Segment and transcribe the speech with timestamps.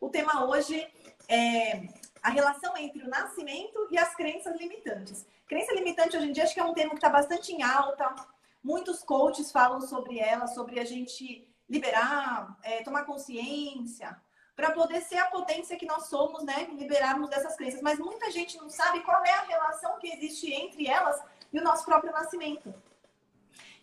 [0.00, 0.86] O tema hoje
[1.28, 1.82] é
[2.22, 5.26] a relação entre o nascimento e as crenças limitantes.
[5.46, 8.14] Crença limitante hoje em dia acho que é um tema que está bastante em alta.
[8.62, 14.16] Muitos coaches falam sobre ela, sobre a gente liberar, é, tomar consciência,
[14.58, 16.66] para poder ser a potência que nós somos, né?
[16.72, 17.80] Liberarmos dessas crenças.
[17.80, 21.62] Mas muita gente não sabe qual é a relação que existe entre elas e o
[21.62, 22.74] nosso próprio nascimento.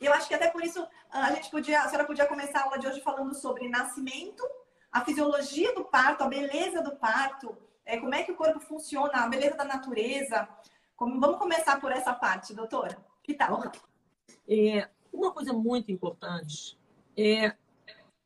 [0.02, 2.78] Eu acho que até por isso a gente podia, a senhora podia começar a aula
[2.78, 4.46] de hoje falando sobre nascimento,
[4.92, 9.24] a fisiologia do parto, a beleza do parto, é, como é que o corpo funciona,
[9.24, 10.46] a beleza da natureza.
[10.98, 12.98] Como, vamos começar por essa parte, doutora.
[13.24, 13.72] Que tal?
[14.46, 16.78] É, uma coisa muito importante
[17.16, 17.56] é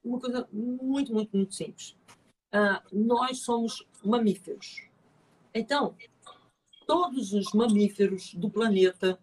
[0.03, 1.98] uma coisa muito, muito, muito simples
[2.51, 4.87] ah, nós somos mamíferos.
[5.53, 5.95] Então,
[6.87, 9.19] todos os mamíferos do planeta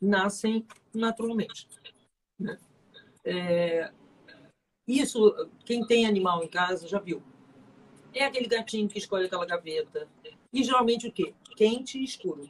[0.00, 1.68] nascem naturalmente.
[2.38, 2.58] Né?
[3.24, 3.92] É,
[4.86, 7.22] isso, quem tem animal em casa já viu.
[8.12, 10.08] É aquele gatinho que escolhe aquela gaveta.
[10.52, 11.34] E geralmente o quê?
[11.56, 12.48] Quente e escuro.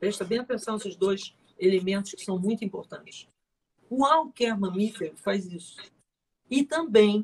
[0.00, 3.28] Presta bem atenção nesses dois elementos que são muito importantes.
[3.88, 5.76] Qualquer mamífero faz isso.
[6.50, 7.22] E também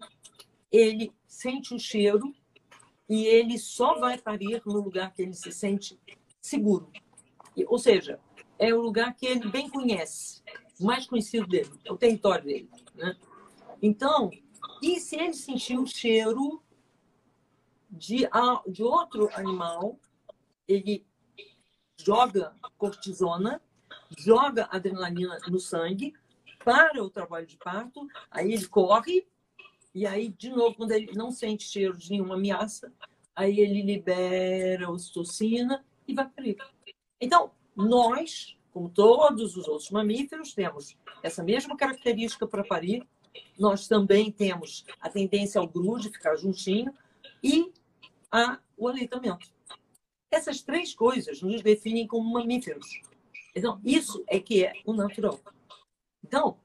[0.71, 2.35] ele sente o cheiro
[3.09, 6.01] e ele só vai parir no lugar que ele se sente
[6.41, 6.91] seguro.
[7.67, 8.19] Ou seja,
[8.59, 10.43] é o lugar que ele bem conhece,
[10.81, 12.71] mais conhecido dele, é o território dele.
[12.95, 13.17] Né?
[13.81, 14.31] Então,
[14.83, 16.63] e se ele sentir o cheiro
[17.91, 18.29] de,
[18.67, 19.99] de outro animal,
[20.67, 21.07] ele
[22.01, 23.61] joga cortisona,
[24.17, 26.15] joga adrenalina no sangue,
[26.65, 29.27] para o trabalho de parto, aí ele corre
[29.95, 32.93] e aí, de novo, quando ele não sente cheiro de nenhuma ameaça,
[33.35, 36.45] aí ele libera ocitocina e vai para.
[37.21, 43.07] Então, nós, como todos os outros mamíferos, temos essa mesma característica para parir.
[43.59, 46.93] Nós também temos a tendência ao grude, ficar juntinho,
[47.43, 47.73] e
[48.31, 49.49] a, o aleitamento.
[50.31, 53.01] Essas três coisas nos definem como mamíferos.
[53.55, 55.41] Então, isso é que é o natural.
[56.23, 56.59] Então,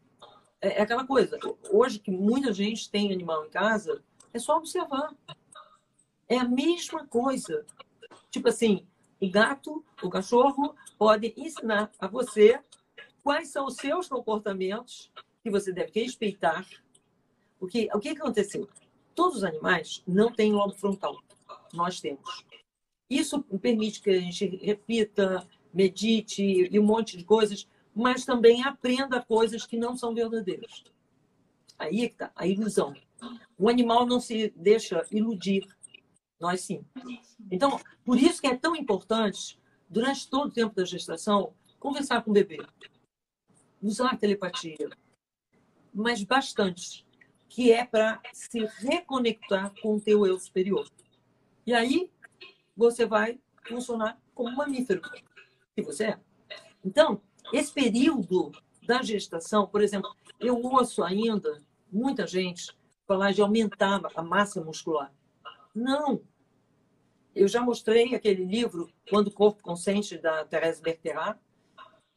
[0.63, 1.37] é, é aquela coisa.
[1.69, 4.01] Hoje que muita gente tem animal em casa,
[4.33, 5.13] é só observar.
[6.27, 7.65] É a mesma coisa.
[8.31, 8.87] Tipo assim,
[9.19, 12.59] o gato, o cachorro podem ensinar a você
[13.21, 15.11] quais são os seus comportamentos
[15.43, 16.65] que você deve respeitar.
[17.59, 18.67] Porque o que aconteceu?
[19.13, 21.21] Todos os animais não têm lobo frontal.
[21.73, 22.45] Nós temos.
[23.09, 26.41] Isso permite que a gente repita, medite
[26.71, 30.83] e um monte de coisas mas também aprenda coisas que não são verdadeiras.
[31.77, 32.93] Aí é está a ilusão.
[33.57, 35.67] O animal não se deixa iludir,
[36.39, 36.85] nós sim.
[37.51, 39.59] Então, por isso que é tão importante,
[39.89, 42.65] durante todo o tempo da gestação, conversar com o bebê,
[43.81, 44.89] usar telepatia,
[45.93, 47.05] mas bastante,
[47.47, 50.89] que é para se reconectar com o teu eu superior.
[51.65, 52.09] E aí
[52.75, 55.01] você vai funcionar como mamífero,
[55.75, 56.19] que você é.
[56.83, 57.21] Então,
[57.51, 58.51] esse período
[58.85, 61.61] da gestação, por exemplo, eu ouço ainda
[61.91, 62.75] muita gente
[63.07, 65.11] falar de aumentar a massa muscular.
[65.73, 66.21] Não.
[67.35, 71.39] Eu já mostrei aquele livro, Quando o Corpo Consente, da Thérèse Bertherat,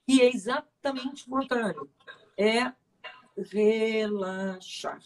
[0.06, 1.88] que é exatamente o contrário.
[2.36, 2.72] É
[3.52, 5.00] relaxar.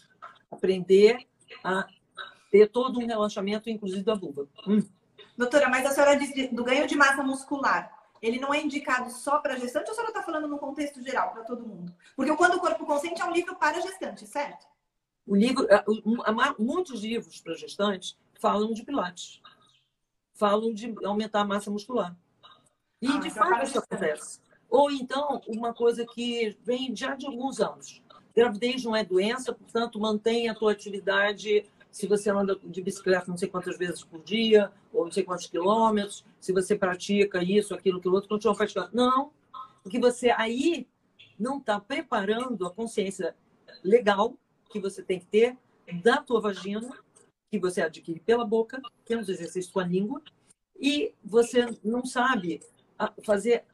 [0.49, 1.27] Aprender
[1.63, 1.87] a
[2.51, 4.47] ter todo um relaxamento, inclusive da vulva.
[4.67, 4.85] Hum.
[5.37, 9.39] Doutora, mas a senhora disse do ganho de massa muscular ele não é indicado só
[9.39, 11.93] para gestante ou a senhora está falando no contexto geral, para todo mundo?
[12.15, 14.67] Porque Quando o Corpo Consente é um livro para gestante, certo?
[15.25, 15.83] O livro, é,
[16.59, 19.41] muitos livros para gestante falam de pilates,
[20.33, 22.15] falam de aumentar a massa muscular.
[23.01, 24.39] E ah, de então fato isso acontece.
[24.69, 28.01] Ou então, uma coisa que vem já de alguns anos.
[28.35, 33.37] Gravidez não é doença, portanto, mantém a tua atividade se você anda de bicicleta não
[33.37, 37.99] sei quantas vezes por dia, ou não sei quantos quilômetros, se você pratica isso, aquilo,
[37.99, 38.89] aquilo outro, continua praticando.
[38.93, 39.31] Não,
[39.83, 40.87] porque você aí
[41.37, 43.35] não está preparando a consciência
[43.83, 44.35] legal
[44.69, 45.57] que você tem que ter
[46.01, 46.97] da tua vagina
[47.51, 50.21] que você adquire pela boca, temos exercício com a língua,
[50.79, 52.61] e você não sabe
[53.23, 53.65] fazer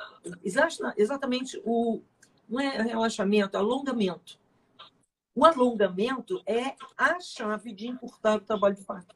[0.98, 2.02] exatamente o.
[2.50, 4.40] Não é relaxamento, é alongamento.
[5.38, 9.16] O alongamento é a chave de encurtar o trabalho de parto.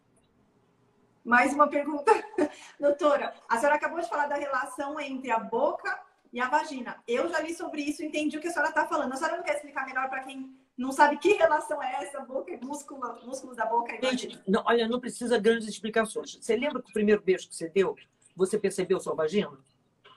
[1.26, 2.12] Mais uma pergunta,
[2.80, 3.34] doutora.
[3.50, 6.00] A senhora acabou de falar da relação entre a boca
[6.32, 7.02] e a vagina.
[7.08, 9.12] Eu já li sobre isso, entendi o que a senhora está falando.
[9.14, 12.56] A senhora não quer explicar melhor para quem não sabe que relação é essa, boca,
[12.62, 16.36] músculo, músculos da boca e Gente, não, olha, não precisa grandes explicações.
[16.40, 17.96] Você lembra que o primeiro beijo que você deu,
[18.36, 19.58] você percebeu sua vagina?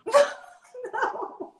[0.92, 1.54] Não.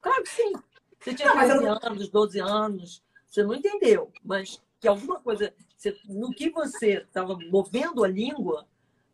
[0.00, 0.52] Claro que sim.
[1.00, 1.78] Você tinha não, 13 não...
[1.82, 7.36] anos, 12 anos, você não entendeu, mas que alguma coisa, você, no que você estava
[7.50, 8.66] movendo a língua,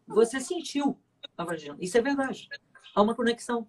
[0.06, 0.98] você sentiu
[1.36, 1.76] a vagina.
[1.80, 2.48] Isso é verdade.
[2.94, 3.66] Há uma conexão.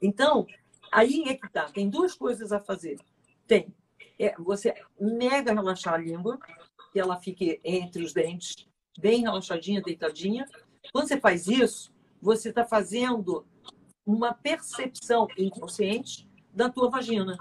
[0.00, 0.46] Então,
[0.90, 1.64] aí é que tá.
[1.70, 2.98] Tem duas coisas a fazer.
[3.46, 3.74] Tem
[4.18, 6.38] é, você mega relaxar a língua,
[6.92, 10.46] que ela fique entre os dentes, bem relaxadinha, deitadinha.
[10.92, 13.46] Quando você faz isso, você está fazendo
[14.06, 17.36] uma percepção inconsciente da tua vagina.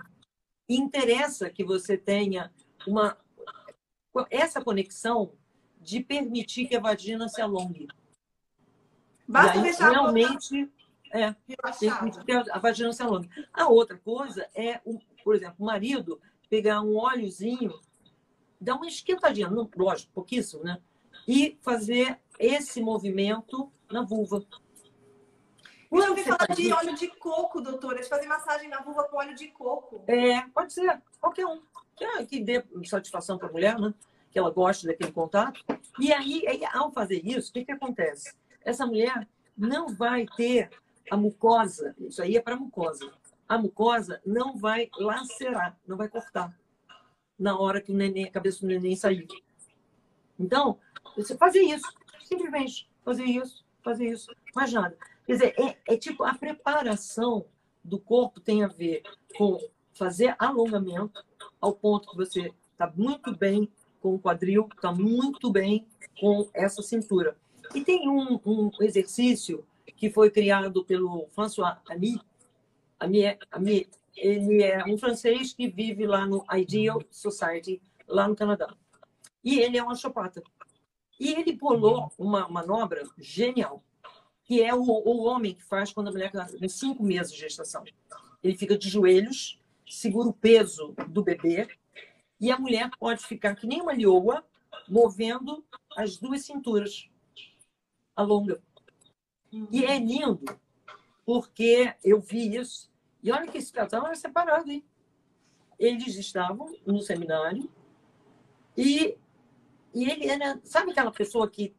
[0.67, 2.51] E interessa que você tenha
[2.87, 3.17] uma
[4.29, 5.33] essa conexão
[5.81, 7.87] de permitir que a vagina se alongue.
[9.27, 10.71] Basta aí, deixar realmente
[11.11, 11.35] é,
[11.79, 13.29] permitir que a, vagina se alongue.
[13.51, 14.79] A outra coisa é,
[15.23, 16.19] por exemplo, o marido
[16.49, 17.79] pegar um óleozinho,
[18.59, 20.79] dar uma esquentadinha, não, lógico, pouquíssimo, né?
[21.27, 24.43] E fazer esse movimento na vulva.
[26.01, 26.75] Eu ouvi falar de isso?
[26.75, 30.03] óleo de coco, doutora, de fazer massagem na vulva com óleo de coco.
[30.07, 31.61] É, pode ser, qualquer um.
[31.95, 33.93] Que, que dê satisfação para a mulher, né?
[34.31, 35.63] Que ela goste daquele contato.
[35.99, 38.33] E aí, aí ao fazer isso, o que, que acontece?
[38.65, 40.69] Essa mulher não vai ter
[41.11, 43.11] a mucosa, isso aí é para mucosa,
[43.47, 46.57] a mucosa não vai lacerar, não vai cortar
[47.37, 49.27] na hora que o neném, a cabeça do neném sair.
[50.39, 50.79] Então,
[51.15, 51.85] você fazer isso,
[52.23, 54.97] simplesmente fazer isso, fazer isso, mais nada.
[55.25, 57.45] Quer dizer, é, é tipo a preparação
[57.83, 59.03] do corpo tem a ver
[59.37, 59.59] com
[59.93, 61.23] fazer alongamento
[61.59, 63.69] ao ponto que você está muito bem
[64.01, 65.85] com o quadril, está muito bem
[66.19, 67.37] com essa cintura.
[67.73, 69.65] E tem um, um exercício
[69.95, 72.19] que foi criado pelo François Ami,
[72.99, 78.73] Ami, Ami, ele é um francês que vive lá no Ideal Society, lá no Canadá.
[79.43, 80.43] E ele é um osteopata.
[81.19, 83.83] E ele bolou uma manobra genial,
[84.43, 87.83] que é o, o homem que faz quando a mulher tem cinco meses de gestação.
[88.43, 91.67] Ele fica de joelhos, segura o peso do bebê,
[92.39, 94.43] e a mulher pode ficar que nem uma lioa,
[94.87, 95.63] movendo
[95.95, 97.09] as duas cinturas,
[98.15, 98.61] alonga.
[99.71, 100.59] E é lindo,
[101.25, 102.91] porque eu vi isso
[103.23, 104.83] e olha que esse casal era separado, hein?
[105.79, 107.69] Eles estavam no seminário
[108.75, 109.17] e,
[109.93, 111.73] e ele era, sabe aquela pessoa que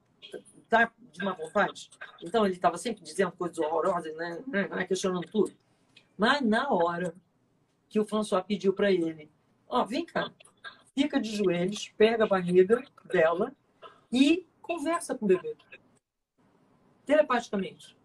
[0.69, 1.90] tá de má vontade?
[2.22, 4.43] Então ele estava sempre dizendo coisas horrorosas, né?
[4.49, 4.84] né?
[4.84, 5.52] Questionando tudo.
[6.19, 7.14] Mas na hora
[7.88, 9.31] que o François pediu para ele,
[9.69, 10.32] ó, oh, vem cá,
[10.94, 13.55] fica de joelhos, pega a barriga dela
[14.12, 15.56] e conversa com o bebê.
[17.06, 17.96] Telepaticamente.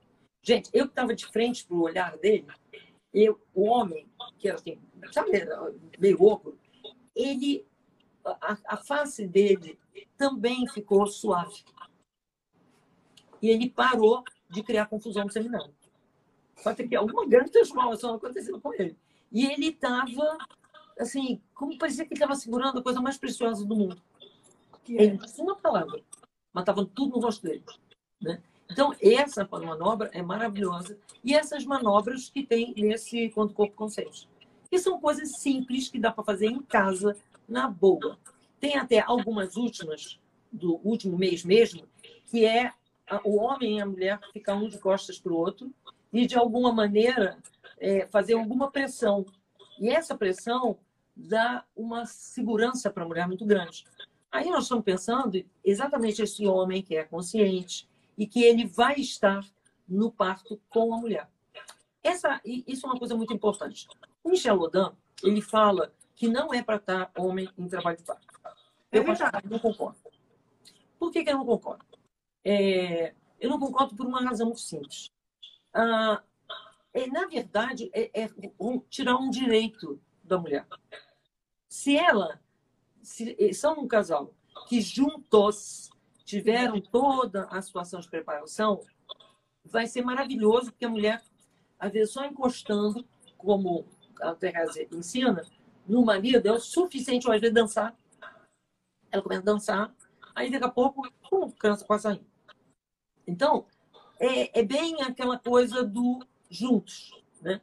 [0.44, 2.47] Gente, eu que estava de frente para o olhar dele,
[3.13, 4.07] eu, o homem,
[4.38, 4.79] que era assim,
[5.11, 5.31] sabe,
[5.97, 6.57] meio louco,
[7.15, 7.65] ele,
[8.23, 9.79] a, a face dele
[10.17, 11.63] também ficou suave.
[13.42, 15.74] E ele parou de criar confusão no seminário.
[16.58, 18.98] Só que alguma grande transformação acontecendo com ele.
[19.31, 20.38] E ele estava,
[21.00, 24.02] assim, como parecia que ele estava segurando a coisa mais preciosa do mundo.
[24.84, 26.02] Que é uma palavra,
[26.52, 27.64] mas estava tudo no rosto dele.
[28.22, 28.42] Né?
[28.69, 30.98] Então, essa manobra é maravilhosa.
[31.24, 34.28] E essas manobras que tem nesse Quanto Corpo Consciente.
[34.69, 37.16] Que são coisas simples que dá para fazer em casa,
[37.48, 38.18] na boa.
[38.60, 40.19] Tem até algumas últimas,
[40.52, 41.88] do último mês mesmo,
[42.26, 42.74] que é
[43.23, 45.71] o homem e a mulher ficar um de costas para o outro
[46.11, 47.37] e, de alguma maneira,
[47.80, 49.25] é, fazer alguma pressão.
[49.80, 50.78] E essa pressão
[51.16, 53.85] dá uma segurança para a mulher muito grande.
[54.31, 57.89] Aí nós estamos pensando exatamente esse homem que é consciente,
[58.19, 59.42] e que ele vai estar
[59.87, 61.28] no parto com a mulher.
[62.04, 63.87] Essa, isso é uma coisa muito importante.
[64.21, 64.92] O Michel Lodin,
[65.23, 68.28] ele fala que não é para estar homem em trabalho de parto.
[68.92, 69.97] Eu é não concordo.
[70.99, 71.85] Por que, que eu não concordo?
[72.44, 75.12] É, eu não concordo por uma razão muito simples.
[75.74, 76.24] Ah,
[76.94, 78.30] é, na verdade, é, é
[78.60, 80.68] um, tirar um direito da mulher.
[81.68, 82.42] Se ela,
[83.02, 84.34] se são um casal
[84.68, 85.90] que juntos
[86.26, 88.81] tiveram toda a situação de preparação,
[89.64, 91.24] vai ser maravilhoso, porque a mulher,
[91.80, 93.06] às vezes, só encostando,
[93.38, 93.86] como
[94.22, 95.42] a Teresa ensina,
[95.88, 97.96] no marido é o suficiente, às vezes, dançar.
[99.12, 99.96] Ela começa a dançar,
[100.36, 102.26] Aí daqui a pouco, pum, cansa quase saindo.
[103.28, 103.66] Então,
[104.19, 107.62] é, é, bem aquela coisa do juntos, né?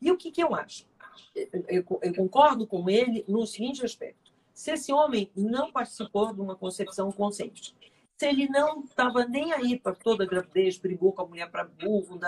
[0.00, 0.86] E o que, que eu acho?
[1.34, 4.32] Eu, eu concordo com ele no seguinte aspecto.
[4.52, 7.74] Se esse homem não participou de uma concepção consciente,
[8.16, 11.64] se ele não estava nem aí para toda a gravidez, brigou com a mulher para
[11.64, 12.18] burro,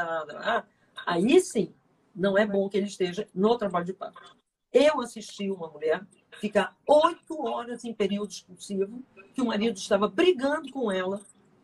[1.06, 1.72] aí sim,
[2.14, 4.36] não é bom que ele esteja no trabalho de parto.
[4.72, 6.04] Eu assisti uma mulher
[6.40, 9.02] ficar oito horas em período expulsivo,
[9.34, 11.20] que o marido estava brigando com ela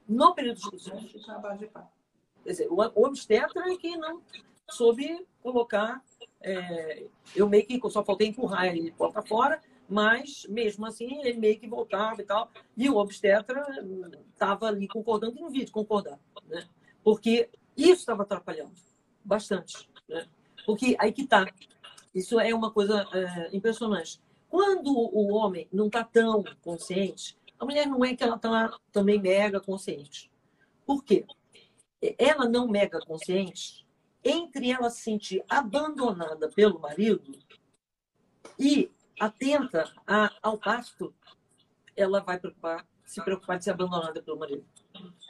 [0.08, 0.98] no período expulsivo.
[2.44, 4.20] Quer dizer, o obstetra é que não
[4.70, 6.02] soube colocar.
[6.40, 11.58] É, eu meio que só faltei empurrar ele porta fora, mas mesmo assim ele meio
[11.58, 12.50] que voltava e tal.
[12.76, 13.64] E o obstetra
[14.32, 16.66] estava ali concordando em vídeo, concordar, né?
[17.04, 18.72] Porque isso estava atrapalhando
[19.24, 20.26] bastante, né?
[20.66, 21.46] Porque aí que está.
[22.14, 24.20] Isso é uma coisa é, impressionante.
[24.52, 29.18] Quando o homem não está tão consciente, a mulher não é que ela está também
[29.18, 30.30] mega consciente.
[30.84, 31.24] Por quê?
[32.18, 33.86] Ela não mega consciente,
[34.22, 37.32] entre ela se sentir abandonada pelo marido
[38.58, 41.14] e atenta a, ao parto,
[41.96, 44.66] ela vai preocupar, se preocupar de ser abandonada pelo marido.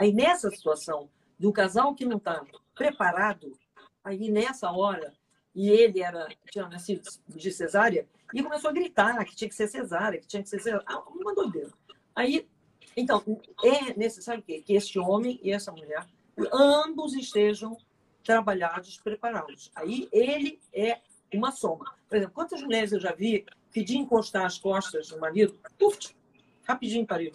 [0.00, 3.56] Aí nessa situação do casal que não está preparado,
[4.02, 5.14] aí nessa hora
[5.54, 9.68] e ele era tinha nascido de cesárea e começou a gritar que tinha que ser
[9.68, 10.84] cesárea, que tinha que ser cesárea.
[10.86, 11.70] Ah, uma doideira.
[12.14, 12.48] Aí,
[12.96, 13.22] então,
[13.62, 16.06] é necessário que, que este homem e essa mulher
[16.52, 17.76] ambos estejam
[18.24, 19.70] trabalhados, preparados.
[19.74, 21.00] Aí ele é
[21.34, 21.94] uma soma.
[22.08, 26.14] Por exemplo, quantas mulheres eu já vi pedir encostar as costas do marido, puf,
[26.62, 27.32] rapidinho pariu.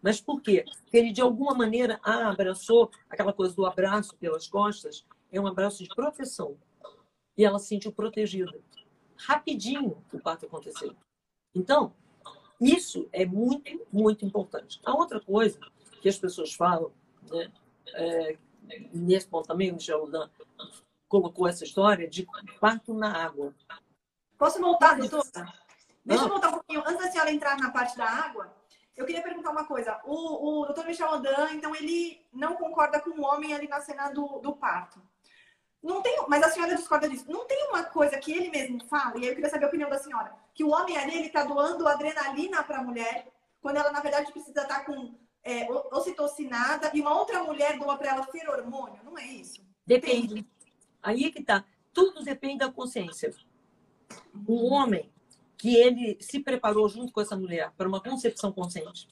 [0.00, 0.64] Mas por quê?
[0.82, 5.46] Porque ele, de alguma maneira, ah, abraçou aquela coisa do abraço pelas costas, é um
[5.46, 6.56] abraço de proteção
[7.36, 8.60] e ela se sentiu protegida.
[9.16, 10.94] Rapidinho o parto aconteceu.
[11.54, 11.94] Então,
[12.60, 14.80] isso é muito, muito importante.
[14.84, 15.58] A outra coisa
[16.00, 16.92] que as pessoas falam,
[17.30, 17.52] né,
[17.94, 18.38] é,
[18.92, 20.30] nesse ponto também o Michel Ludan
[21.08, 22.26] colocou essa história de
[22.60, 23.54] parto na água.
[24.38, 25.52] Posso voltar, doutora?
[26.04, 26.80] Deixa eu voltar um pouquinho.
[26.80, 28.52] Antes da senhora entrar na parte da água,
[28.96, 30.00] eu queria perguntar uma coisa.
[30.04, 34.10] O, o doutor Michel Odan, então, ele não concorda com o homem ali na cena
[34.10, 35.00] do, do parto.
[35.82, 37.24] Não tem, mas a senhora discorda disso.
[37.28, 39.90] Não tem uma coisa que ele mesmo fala, e aí eu queria saber a opinião
[39.90, 43.26] da senhora, que o homem ali ele está doando adrenalina para a mulher,
[43.60, 47.96] quando ela na verdade precisa estar tá com é, ocitocinada e uma outra mulher doa
[47.96, 49.60] para ela feromônio, não é isso?
[49.84, 50.46] Depende.
[51.02, 51.64] Aí é que tá.
[51.92, 53.34] Tudo depende da consciência.
[54.48, 55.10] Um homem
[55.58, 59.08] que ele se preparou junto com essa mulher para uma concepção consciente,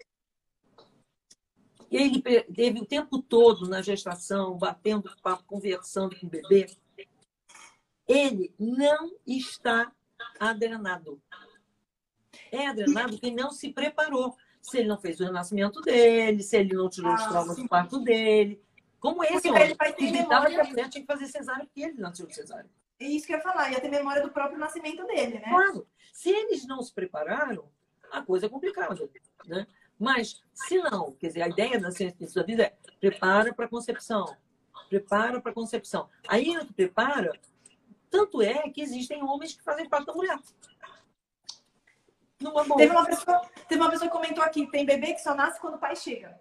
[1.97, 6.67] ele teve o tempo todo na gestação, batendo papo, conversando com o bebê.
[8.07, 9.93] Ele não está
[10.39, 11.21] adrenado.
[12.53, 14.37] É adrenado quem não se preparou.
[14.63, 17.69] Se ele não fez o renascimento dele, se ele não tirou ah, os traumas do
[17.69, 18.63] parto dele.
[19.01, 21.99] Como esse porque homem, que gritava que a mulher tinha que fazer cesárea porque ele
[21.99, 22.71] não tirou cesárea.
[23.01, 25.49] É isso que eu ia falar, ia ter memória do próprio nascimento dele, né?
[25.49, 25.89] Claro.
[26.13, 27.71] Se eles não se prepararam,
[28.13, 29.09] a coisa é complicada.
[29.47, 29.67] Né?
[30.01, 33.69] Mas, se não, quer dizer, a ideia da ciência da vida é prepara para a
[33.69, 34.35] concepção.
[34.89, 36.09] Prepara para a concepção.
[36.27, 37.39] Aí, tu prepara,
[38.09, 40.39] tanto é que existem homens que fazem parte da mulher.
[42.41, 42.79] Numa boa.
[42.79, 45.75] Teve uma, pessoa, teve uma pessoa que comentou aqui: tem bebê que só nasce quando
[45.75, 46.41] o pai chega.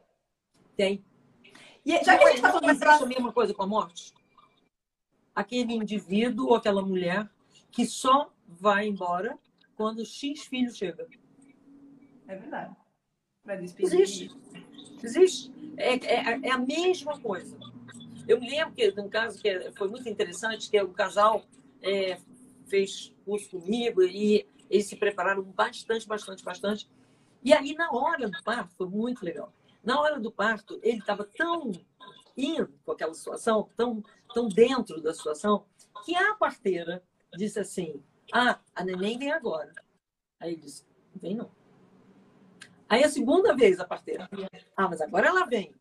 [0.77, 1.03] Tem.
[1.85, 4.13] E já que a gente está falando de a mesma coisa com a morte?
[5.35, 7.29] Aquele indivíduo ou aquela mulher
[7.69, 9.37] que só vai embora
[9.75, 11.05] quando X filho chega.
[12.25, 12.73] É verdade
[13.43, 14.01] para despedir?
[14.01, 14.37] Existe.
[15.03, 15.51] Existe.
[15.77, 17.57] É, é, é, a mesma coisa.
[18.27, 21.43] Eu me lembro que, um caso que foi muito interessante, que o casal
[21.81, 22.19] é,
[22.67, 26.89] fez curso comigo e eles se prepararam bastante, bastante, bastante.
[27.43, 29.51] E aí, na hora do parto, foi muito legal.
[29.83, 31.71] Na hora do parto, ele estava tão
[32.37, 34.03] indo com aquela situação, tão,
[34.33, 35.65] tão dentro da situação,
[36.05, 37.03] que a parteira
[37.35, 39.71] disse assim: Ah, a neném vem agora.
[40.39, 41.49] Aí ele disse: Vem não.
[42.89, 44.27] Aí a segunda vez a parteira.
[44.75, 45.75] Ah, mas agora ela vem.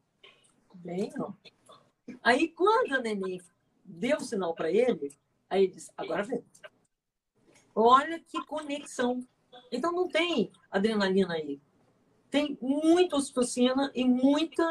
[0.74, 1.34] Vem, não.
[2.22, 3.40] Aí quando a neném
[3.82, 5.16] deu o sinal para ele,
[5.48, 6.44] aí ele disse, agora vem.
[7.74, 9.26] Olha que conexão.
[9.72, 11.58] Então não tem adrenalina aí.
[12.30, 14.62] Tem muita ocitocina e muita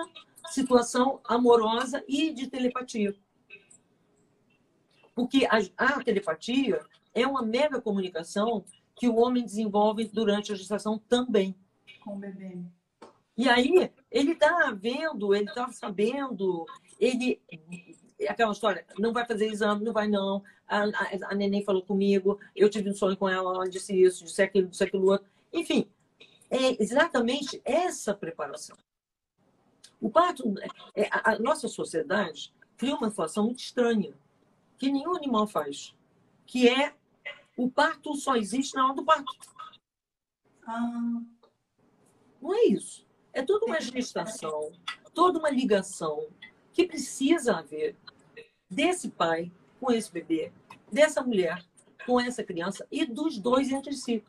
[0.52, 3.18] situação amorosa e de telepatia.
[5.16, 8.64] Porque a, a telepatia é uma mega comunicação
[8.96, 11.56] que o homem desenvolve durante a gestação também
[12.04, 12.58] com o bebê.
[13.38, 16.66] E aí, ele está vendo, ele está sabendo,
[17.00, 17.40] ele.
[18.28, 20.44] Aquela história, não vai fazer exame, não vai não.
[20.68, 24.26] A, a, a neném falou comigo, eu tive um sonho com ela, ela disse isso,
[24.26, 25.28] disse aquilo, disse aquilo outro.
[25.54, 25.88] Enfim,
[26.50, 28.76] é exatamente essa preparação.
[30.02, 30.54] O parto,
[30.96, 34.14] é, a nossa sociedade cria uma situação muito estranha,
[34.80, 35.96] que nenhum animal faz,
[36.46, 36.96] que é
[37.56, 39.32] o parto só existe na hora do parto.
[40.66, 41.22] Ah.
[42.42, 43.06] Não é isso.
[43.34, 44.72] É toda uma gestação,
[45.14, 46.28] toda uma ligação
[46.72, 47.96] que precisa haver
[48.70, 50.52] desse pai com esse bebê,
[50.92, 51.64] dessa mulher
[52.08, 54.24] com essa criança e dos dois entre si.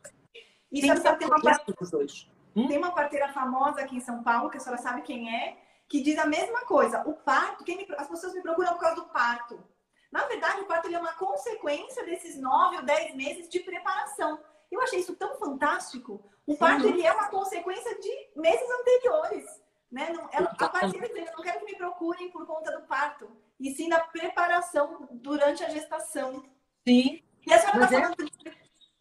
[0.69, 1.73] E tem, tem, uma parte...
[1.73, 2.29] dos dois.
[2.55, 2.67] Hum?
[2.67, 6.01] tem uma parteira famosa aqui em São Paulo, que a senhora sabe quem é, que
[6.01, 7.01] diz a mesma coisa.
[7.07, 7.87] O parto, me...
[7.97, 9.63] as pessoas me procuram por causa do parto.
[10.11, 14.39] Na verdade, o parto é uma consequência desses nove ou dez meses de preparação.
[14.69, 16.21] Eu achei isso tão fantástico.
[16.49, 19.45] O parto ele é uma consequência de meses anteriores.
[19.91, 20.09] Né?
[20.11, 23.29] Não, ela, a partir de eu não quero que me procurem por conta do parto,
[23.59, 26.43] e sim da preparação durante a gestação.
[26.87, 27.23] Sim.
[27.45, 28.01] E a senhora está é...
[28.01, 28.31] falando.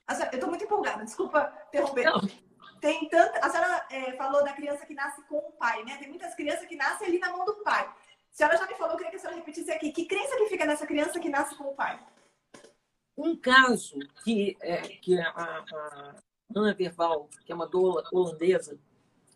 [0.08, 2.04] Eu estou muito empolgada, desculpa interromper.
[2.04, 2.20] Não.
[2.82, 3.38] Tem tanta.
[3.38, 5.96] A senhora é, falou da criança que nasce com o pai, né?
[5.96, 7.86] Tem muitas crianças que nascem ali na mão do pai.
[7.86, 7.94] A
[8.30, 9.90] senhora já me falou, eu queria que a senhora repetisse aqui.
[9.90, 11.98] Que crença que fica nessa criança que nasce com o pai?
[13.16, 16.14] Um caso que, é, que a, a
[16.54, 18.78] Ana Verval, que é uma doula holandesa,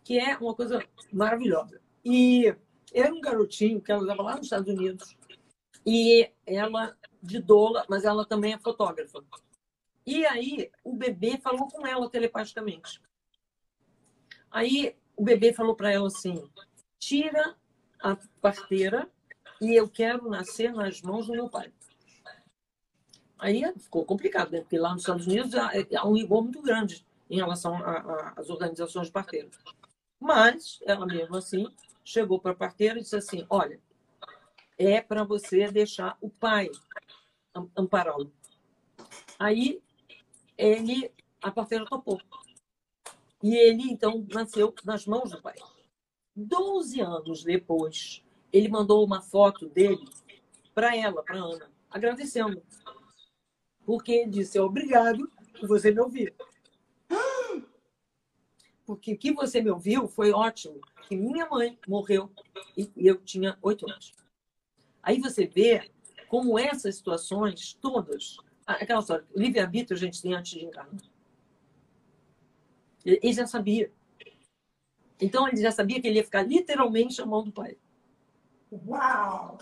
[0.04, 1.81] que é uma coisa maravilhosa.
[2.04, 2.54] E
[2.92, 5.16] era um garotinho que ela estava lá nos Estados Unidos.
[5.85, 9.25] E ela, de doula, mas ela também é fotógrafa.
[10.07, 13.00] E aí o bebê falou com ela telepaticamente.
[14.50, 16.50] Aí o bebê falou para ela assim:
[16.99, 17.57] tira
[18.00, 19.11] a parteira
[19.61, 21.73] e eu quero nascer nas mãos do meu pai.
[23.43, 24.61] Aí ficou complicado, né?
[24.61, 27.77] porque lá nos Estados Unidos há um rigor muito grande em relação
[28.37, 29.59] às organizações de parteiros.
[30.21, 31.67] Mas ela mesmo assim
[32.05, 33.81] chegou para a parteira e disse assim: olha,
[34.79, 36.71] é para você deixar o pai
[37.77, 38.33] ampará-lo.
[39.41, 39.83] Aí
[40.57, 41.11] ele,
[41.43, 42.21] a parteira topou.
[43.43, 45.57] E ele, então, nasceu nas mãos do pai.
[46.37, 48.23] Doze anos depois,
[48.53, 50.09] ele mandou uma foto dele
[50.73, 52.62] para ela, para Ana, agradecendo.
[53.85, 56.35] Porque disse: obrigado por você me ouvir.
[58.85, 60.81] Porque o que você me ouviu foi ótimo.
[61.09, 62.31] Que minha mãe morreu
[62.77, 64.12] e eu tinha oito anos.
[65.03, 65.90] Aí você vê
[66.29, 71.03] como essas situações todas, aquela história, livre-arbítrio a gente tem antes de encarnar.
[73.05, 73.92] Ele já sabia.
[75.21, 77.77] Então ele já sabia que ele ia ficar literalmente a mão do pai.
[78.71, 79.59] Uau!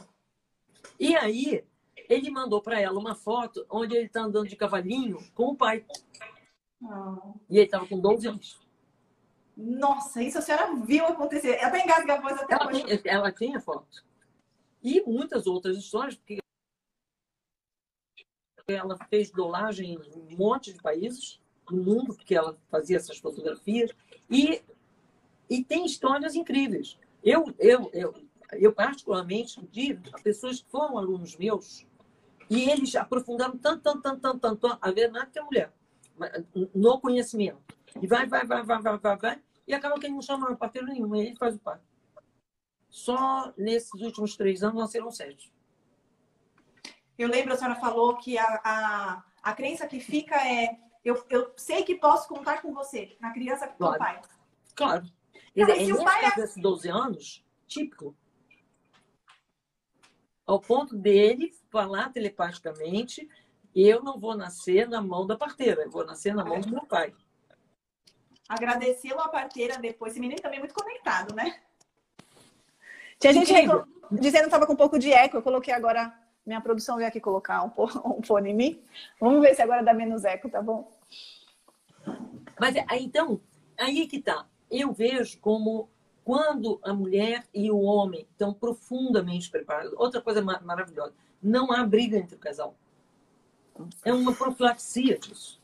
[0.99, 1.65] E aí
[2.11, 5.87] ele mandou para ela uma foto onde ele está andando de cavalinho com o pai.
[6.83, 7.35] Oh.
[7.49, 8.61] E ele estava com 12 anos.
[9.57, 11.57] Nossa, isso a senhora viu acontecer.
[11.57, 12.99] Ela está engasga a voz até ela hoje.
[12.99, 14.05] Tem, ela tem a foto.
[14.83, 16.41] E muitas outras histórias, porque
[18.67, 23.93] ela fez dolagem em um monte de países no mundo, porque ela fazia essas fotografias.
[24.29, 24.61] E,
[25.49, 26.99] e tem histórias incríveis.
[27.23, 28.15] Eu, eu, eu,
[28.53, 29.95] eu particularmente, de
[30.25, 31.87] pessoas que foram alunos meus,
[32.51, 35.73] e eles aprofundaram tanto, tanto, tanto, tanto, tanto a ver nada que a mulher,
[36.75, 37.63] no conhecimento.
[38.03, 39.43] E vai, vai, vai, vai, vai, vai, vai.
[39.69, 41.79] E acaba que ele não chama parteiro nenhum, ele faz o pai.
[42.89, 45.55] Só nesses últimos três anos nasceram sete.
[47.17, 51.53] Eu lembro, a senhora falou que a, a, a crença que fica é eu, eu
[51.57, 53.95] sei que posso contar com você, na criança com claro.
[53.95, 54.21] o pai.
[54.75, 55.07] Claro.
[55.55, 56.35] Quer dizer, se o pai é...
[56.35, 58.15] desses 12 anos, típico.
[60.47, 63.29] Ao ponto dele falar telepaticamente,
[63.75, 66.85] eu não vou nascer na mão da parteira, eu vou nascer na mão do meu
[66.85, 67.15] pai.
[68.49, 70.13] Agradeceu a parteira depois.
[70.13, 71.61] Esse menino também é muito conectado, né?
[73.19, 73.53] Tinha gente
[74.11, 75.37] dizendo que estava com um pouco de eco.
[75.37, 76.13] Eu coloquei agora.
[76.45, 77.71] Minha produção veio aqui colocar um,
[78.19, 78.83] um fone em mim.
[79.21, 80.91] Vamos ver se agora dá menos eco, tá bom?
[82.59, 83.41] Mas é, então,
[83.79, 84.47] aí que tá.
[84.69, 85.89] Eu vejo como
[86.25, 89.93] quando a mulher e o homem estão profundamente preparados.
[89.97, 92.75] Outra coisa maravilhosa: não há briga entre o casal.
[94.05, 95.61] É uma profilaxia disso.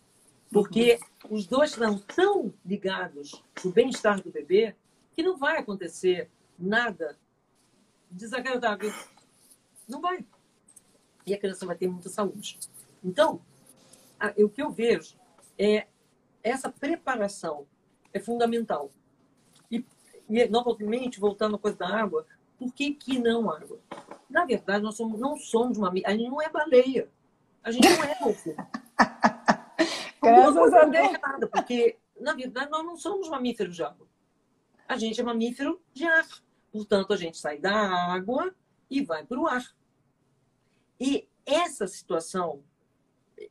[0.51, 4.75] Porque os dois estão tão ligados no bem-estar do bebê
[5.15, 7.19] que não vai acontecer nada
[8.11, 8.93] desagradável.
[9.89, 10.25] Não vai.
[11.27, 12.59] E a criança vai ter muita saúde.
[13.03, 13.41] Então,
[14.39, 15.17] o que eu vejo
[15.59, 15.87] é
[16.43, 17.67] essa preparação
[18.13, 18.91] é fundamental.
[19.71, 19.85] E,
[20.29, 22.27] e novamente, voltando à coisa da água,
[22.59, 23.79] por que, que não água?
[24.29, 25.93] Na verdade, nós somos, não somos uma.
[26.05, 27.09] A gente não é baleia.
[27.63, 28.57] A gente não é golfinho.
[30.23, 31.15] Graças a Deus.
[31.15, 34.07] Errada, porque, na verdade, nós não somos mamíferos de água.
[34.89, 36.27] A gente é mamífero de ar.
[36.73, 38.55] Portanto, a gente sai da água
[38.91, 39.65] e vai para o ar.
[40.99, 42.63] E essa situação,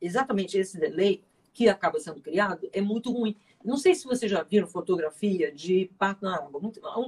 [0.01, 3.35] exatamente esse delay que acaba sendo criado, é muito ruim.
[3.63, 6.61] Não sei se vocês já viram fotografia de parto na água.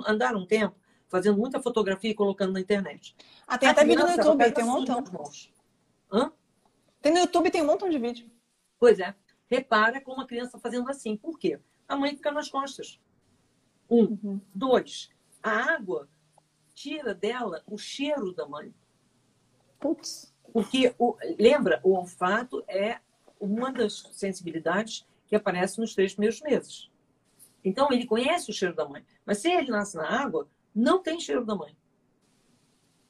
[0.08, 0.75] Andaram um tempo
[1.07, 3.15] fazendo muita fotografia e colocando na internet.
[3.45, 5.03] Ah, tem a até vídeo no YouTube, tem um montão.
[6.11, 6.31] Hã?
[7.01, 8.29] Tem no YouTube, tem um montão de vídeo.
[8.79, 9.15] Pois é.
[9.49, 11.15] Repara como a criança fazendo assim.
[11.15, 11.59] Por quê?
[11.87, 12.99] A mãe fica nas costas.
[13.89, 14.17] Um.
[14.23, 14.41] Uhum.
[14.53, 15.09] Dois.
[15.41, 16.09] A água
[16.73, 18.73] tira dela o cheiro da mãe.
[19.79, 20.33] Putz.
[20.51, 22.99] Porque, o, lembra, o olfato é
[23.39, 26.89] uma das sensibilidades que aparece nos três primeiros meses.
[27.63, 29.05] Então, ele conhece o cheiro da mãe.
[29.25, 31.75] Mas se ele nasce na água, não tem cheiro da mãe.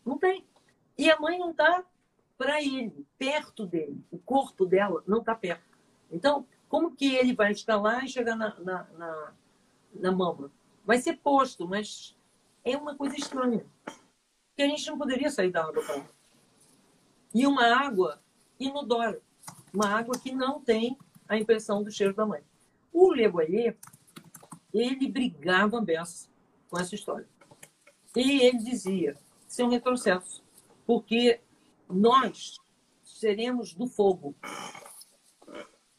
[0.06, 0.48] Não tem.
[0.98, 1.84] E a mãe não está
[2.38, 4.02] para ele, perto dele.
[4.10, 5.78] O corpo dela não está perto.
[6.10, 9.34] Então, como que ele vai escalar e chegar na, na, na,
[9.94, 10.50] na mama?
[10.86, 12.16] Vai ser posto, mas
[12.64, 13.66] é uma coisa estranha.
[14.56, 16.06] Que a gente não poderia sair da água para
[17.36, 18.22] E uma água
[18.58, 19.22] inodora.
[19.74, 22.42] Uma água que não tem a impressão do cheiro da mãe.
[22.94, 23.78] O Legoyer,
[24.74, 26.30] ele brigava beça
[26.70, 27.28] com essa história.
[28.18, 29.16] E ele dizia,
[29.48, 30.44] isso é um retrocesso,
[30.88, 31.40] porque
[31.88, 32.58] nós
[33.04, 34.36] seremos do fogo.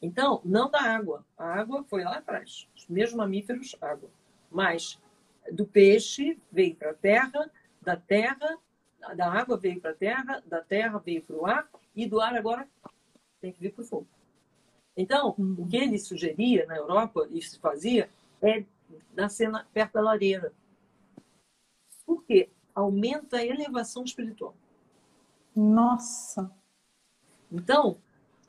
[0.01, 1.25] Então, não da água.
[1.37, 2.67] A água foi lá atrás.
[2.75, 4.09] Os mesmos mamíferos, água.
[4.51, 4.99] Mas
[5.49, 7.49] do peixe veio para a terra,
[7.81, 8.57] da terra,
[9.15, 12.35] da água veio para a terra, da terra veio para o ar, e do ar
[12.35, 12.67] agora
[13.39, 14.07] tem que vir para o fogo.
[14.95, 18.09] Então, o que ele sugeria na Europa, e se fazia,
[18.41, 18.65] é
[19.15, 20.51] nascer na, perto da lareira.
[22.09, 22.49] Por quê?
[22.73, 24.55] Aumenta a elevação espiritual.
[25.55, 26.51] Nossa!
[27.51, 27.99] Então,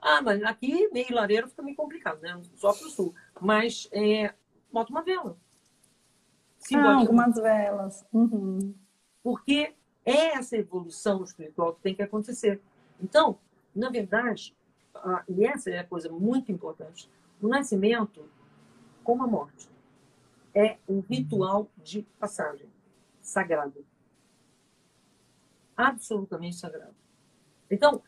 [0.01, 2.41] ah, mas aqui meio lareira fica meio complicado, né?
[2.55, 3.15] Só para o sul.
[3.39, 4.33] Mas é,
[4.73, 5.37] bota uma vela.
[6.75, 8.03] Ah, algumas velas.
[8.11, 8.75] Uhum.
[9.23, 9.75] Porque
[10.07, 12.63] é essa evolução espiritual que tem que acontecer.
[12.99, 13.39] Então,
[13.77, 14.57] na verdade,
[14.95, 17.11] ah, e essa é a coisa muito importante,
[17.43, 18.25] o nascimento,
[19.05, 19.69] como a morte,
[20.55, 22.70] é um ritual de passagem
[23.31, 23.85] sagrado.
[25.77, 26.95] Absolutamente sagrado.
[27.71, 28.03] Então,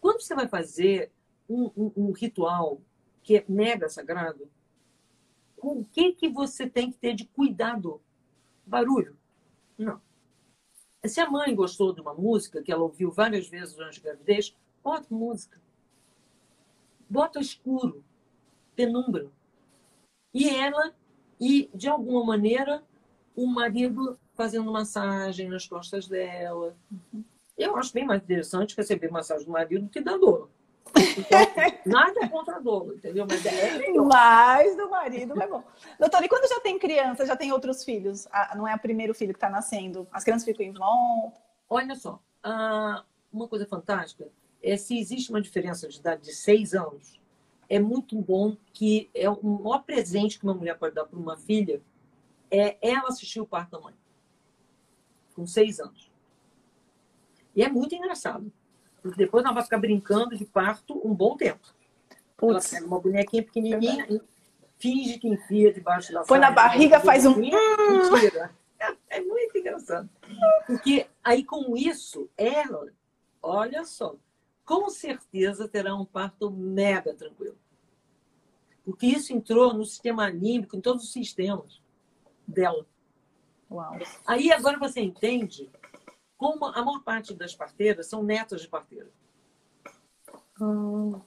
[0.00, 1.10] quando você vai fazer
[1.48, 2.80] um, um, um ritual
[3.22, 4.50] que é mega sagrado,
[5.56, 8.00] com o que, que você tem que ter de cuidado?
[8.66, 9.16] Barulho?
[9.78, 10.00] Não.
[11.04, 14.54] Se a mãe gostou de uma música que ela ouviu várias vezes durante a gravidez,
[14.82, 15.58] bota música
[17.08, 18.04] bota escuro,
[18.74, 19.30] penumbra.
[20.32, 20.92] E ela,
[21.40, 22.82] e de alguma maneira,
[23.36, 26.76] o marido fazendo massagem nas costas dela.
[27.56, 30.50] Eu acho bem mais interessante receber massagem do marido do que da dor.
[31.16, 31.38] Então,
[31.86, 33.26] nada contra a dor, entendeu?
[33.28, 34.06] Mas é melhor.
[34.06, 35.64] Mais do marido é bom.
[35.98, 38.26] Doutora, e quando já tem criança, já tem outros filhos?
[38.56, 40.06] não é o primeiro filho que está nascendo?
[40.12, 41.40] As crianças ficam em volta?
[41.68, 42.20] Olha só,
[43.32, 44.28] uma coisa fantástica
[44.64, 47.20] é, se existe uma diferença de idade de seis anos,
[47.68, 51.36] é muito bom que é o maior presente que uma mulher pode dar para uma
[51.36, 51.82] filha
[52.50, 53.94] é ela assistir o parto da mãe.
[55.34, 56.10] Com seis anos.
[57.54, 58.50] E é muito engraçado.
[59.02, 61.66] Porque depois ela vai ficar brincando de parto um bom tempo.
[62.36, 62.72] Putz.
[62.72, 64.20] Ela pega uma bonequinha pequenininha e
[64.78, 67.36] finge que enfia debaixo da Põe na barriga, faz um...
[67.36, 68.50] Mentira.
[68.78, 70.08] É, é muito engraçado.
[70.66, 72.88] Porque aí com isso, ela,
[73.42, 74.16] olha só,
[74.64, 77.58] com certeza terá um parto mega tranquilo.
[78.84, 81.80] Porque isso entrou no sistema anímico, em todos os sistemas
[82.46, 82.86] dela.
[83.70, 83.96] Uau.
[84.26, 85.70] Aí agora você entende
[86.36, 89.10] como a maior parte das parteiras são netas de parteira.
[90.60, 91.20] Hum.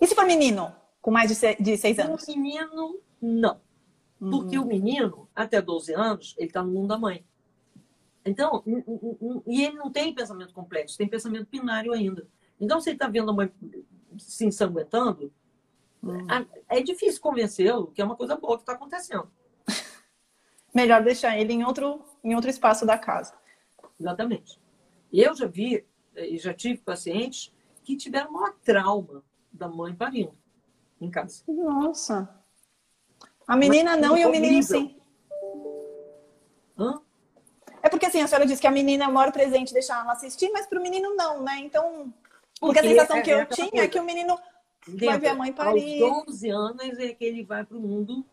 [0.00, 2.26] E se for menino, com mais de seis, de seis anos?
[2.26, 3.60] O menino, não.
[4.18, 4.64] Porque uhum.
[4.64, 7.24] o menino, até 12 anos, ele está no mundo da mãe.
[8.24, 8.62] Então,
[9.46, 12.26] e ele não tem pensamento complexo, tem pensamento binário ainda.
[12.58, 13.52] Então, se ele está vendo a mãe
[14.16, 15.30] se ensanguentando,
[16.02, 16.26] hum.
[16.68, 19.30] é difícil convencê-lo que é uma coisa boa que está acontecendo.
[20.74, 23.34] Melhor deixar ele em outro, em outro espaço da casa.
[23.98, 24.60] Exatamente.
[25.12, 27.52] Eu já vi e já tive pacientes
[27.84, 30.36] que tiveram maior trauma da mãe parindo
[31.00, 31.42] em casa.
[31.46, 32.28] Nossa.
[33.46, 34.96] A menina Mas, não e o menino sim.
[36.76, 37.00] Hã?
[37.82, 40.12] É porque assim, a senhora disse que a menina é o maior presente deixar ela
[40.12, 41.58] assistir, mas para o menino não, né?
[41.58, 42.12] Então,
[42.58, 43.84] porque, Porque a sensação é, que eu é tinha coisa.
[43.84, 44.38] é que o menino
[44.88, 46.02] Lembra, vai ver a mãe parir.
[46.02, 48.24] Aos 12 anos é que ele vai para o mundo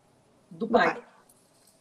[0.50, 0.94] do pai.
[0.94, 1.04] pai.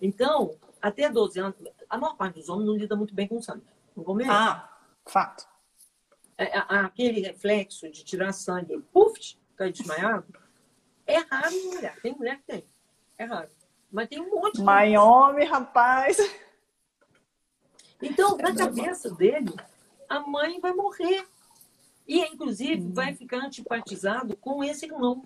[0.01, 1.55] Então, até 12 anos,
[1.89, 3.63] a maior parte dos homens não lida muito bem com sangue.
[3.95, 4.33] Não vou mesmo?
[4.33, 5.47] Ah, fato.
[6.37, 10.25] É, aquele reflexo de tirar sangue, puf, cair desmaiado,
[11.05, 12.01] é raro em mulher.
[12.01, 12.65] Tem mulher que tem.
[13.17, 13.49] É raro.
[13.91, 14.63] Mas tem um monte de.
[14.63, 16.17] Mãe, homem, rapaz.
[18.01, 19.53] Então, na cabeça dele,
[20.09, 21.27] a mãe vai morrer.
[22.07, 22.93] E, inclusive, uhum.
[22.93, 25.23] vai ficar antipatizado com esse irmão.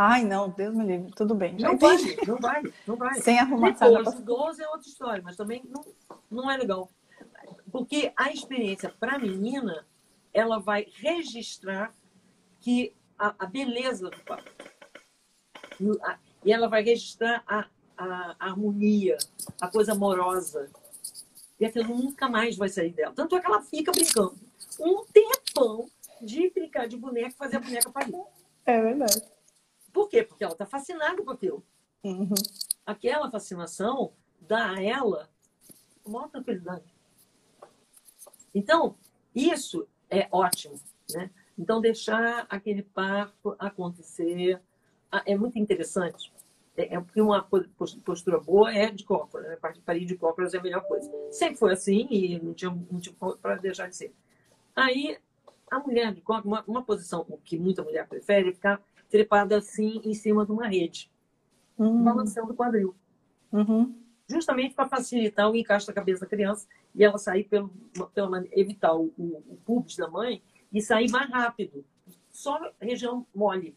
[0.00, 1.56] Ai, não, Deus me livre, tudo bem.
[1.58, 3.14] Não vai, não vai, não vai.
[3.20, 4.20] Sem arrumar Depois, pra...
[4.20, 5.84] 12 é outra história, mas também não,
[6.30, 6.88] não é legal.
[7.72, 9.84] Porque a experiência para a menina,
[10.32, 11.92] ela vai registrar
[12.60, 14.44] que a, a beleza do pai.
[16.44, 19.18] E ela vai registrar a, a, a harmonia,
[19.60, 20.70] a coisa amorosa.
[21.58, 23.12] E aquilo nunca mais vai sair dela.
[23.16, 24.38] Tanto é que ela fica brincando.
[24.78, 25.90] Um tempão
[26.22, 28.14] de brincar de boneca, fazer a boneca parir.
[28.64, 29.37] É verdade.
[29.98, 30.22] Por quê?
[30.22, 31.60] Porque ela está fascinada com aquilo.
[32.04, 32.32] Uhum.
[32.86, 35.28] Aquela fascinação dá a ela
[36.06, 36.84] uma tranquilidade.
[38.54, 38.94] Então,
[39.34, 40.80] isso é ótimo.
[41.12, 41.32] Né?
[41.58, 44.62] Então, deixar aquele parto acontecer
[45.26, 46.32] é muito interessante.
[46.76, 47.42] É, é porque uma
[48.04, 49.48] postura boa é de cócoras.
[49.48, 49.58] Né?
[49.84, 51.10] Parir de cócoras é a melhor coisa.
[51.32, 54.14] Sempre foi assim e não tinha motivo para deixar de ser.
[54.76, 55.18] Aí,
[55.68, 60.00] a mulher de cócoras, uma, uma posição que muita mulher prefere é ficar trepada assim
[60.04, 61.10] em cima de uma rede,
[61.78, 62.04] uhum.
[62.04, 62.94] balançando o quadril.
[63.52, 63.94] Uhum.
[64.26, 67.70] Justamente para facilitar o encaixe da cabeça da criança e ela sair pelo,
[68.14, 70.42] pelo evitar o, o, o pubis da mãe
[70.72, 71.84] e sair mais rápido.
[72.30, 73.74] Só região mole.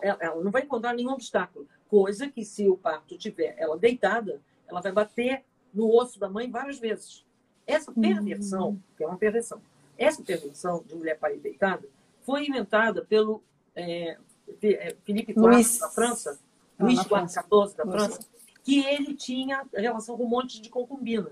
[0.00, 1.68] Ela não vai encontrar nenhum obstáculo.
[1.88, 6.50] Coisa que, se o parto tiver ela deitada, ela vai bater no osso da mãe
[6.50, 7.26] várias vezes.
[7.66, 8.80] Essa perversão, uhum.
[8.96, 9.60] que é uma perversão,
[9.98, 11.86] essa perversão de mulher parir deitada,
[12.22, 13.42] foi inventada pelo
[13.74, 14.18] é,
[14.62, 15.78] é Felipe IV Luiz...
[15.78, 16.40] da França,
[16.78, 18.20] ah, Luís XIV da França,
[18.62, 21.30] que ele tinha relação com um monte de concubina.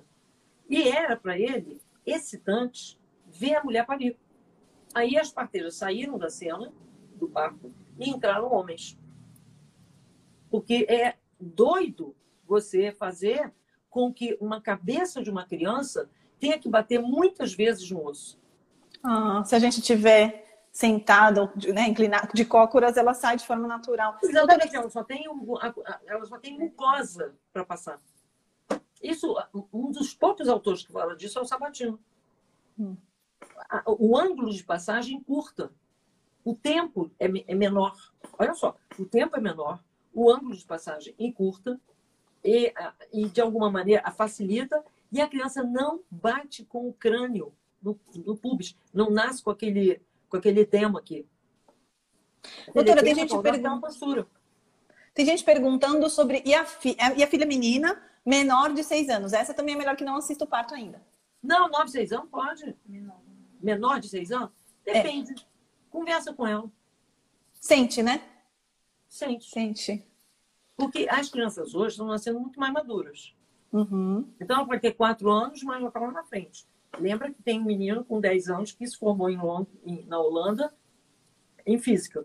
[0.68, 4.16] E era para ele excitante ver a mulher parir.
[4.94, 6.72] Aí as parteiras saíram da cena
[7.14, 8.98] do parto e entraram homens.
[10.50, 12.14] Porque é doido
[12.46, 13.52] você fazer
[13.88, 18.40] com que uma cabeça de uma criança tenha que bater muitas vezes no osso.
[19.02, 24.16] Ah, se a gente tiver sentada, né, inclinada, de cócoras, ela sai de forma natural.
[24.22, 25.24] Exatamente, ela só tem,
[26.06, 28.00] ela só tem mucosa para passar.
[29.02, 29.34] Isso,
[29.72, 31.98] um dos poucos autores que fala disso é o Sabatino.
[32.78, 32.96] Hum.
[33.86, 35.72] O ângulo de passagem curta.
[36.44, 37.96] O tempo é, é menor.
[38.38, 39.82] Olha só, o tempo é menor,
[40.14, 41.80] o ângulo de passagem encurta
[42.44, 42.72] e,
[43.12, 47.52] e de alguma maneira, a facilita e a criança não bate com o crânio
[47.82, 51.26] no, no pubis, não nasce com aquele com aquele tema aqui.
[52.72, 54.30] Doutora, tem gente perguntando.
[55.12, 56.42] Tem gente perguntando sobre.
[56.46, 56.96] E a, fi...
[57.16, 59.34] e a filha menina, menor de seis anos?
[59.34, 61.02] Essa também é melhor que não assista o parto ainda.
[61.42, 62.74] Não, nove de seis anos pode.
[62.86, 63.20] Menor.
[63.60, 64.50] Menor de seis anos?
[64.84, 65.32] Depende.
[65.32, 65.44] É.
[65.90, 66.70] Conversa com ela.
[67.52, 68.22] Sente, né?
[69.08, 69.50] Sente.
[69.50, 70.06] Sente.
[70.76, 73.34] Porque as crianças hoje estão nascendo muito mais maduras.
[73.72, 74.26] Uhum.
[74.40, 76.66] Então, ela vai ter quatro anos, mas ela está lá na frente.
[76.98, 79.38] Lembra que tem um menino com 10 anos que se formou em
[80.06, 80.72] na Holanda
[81.66, 82.24] em física.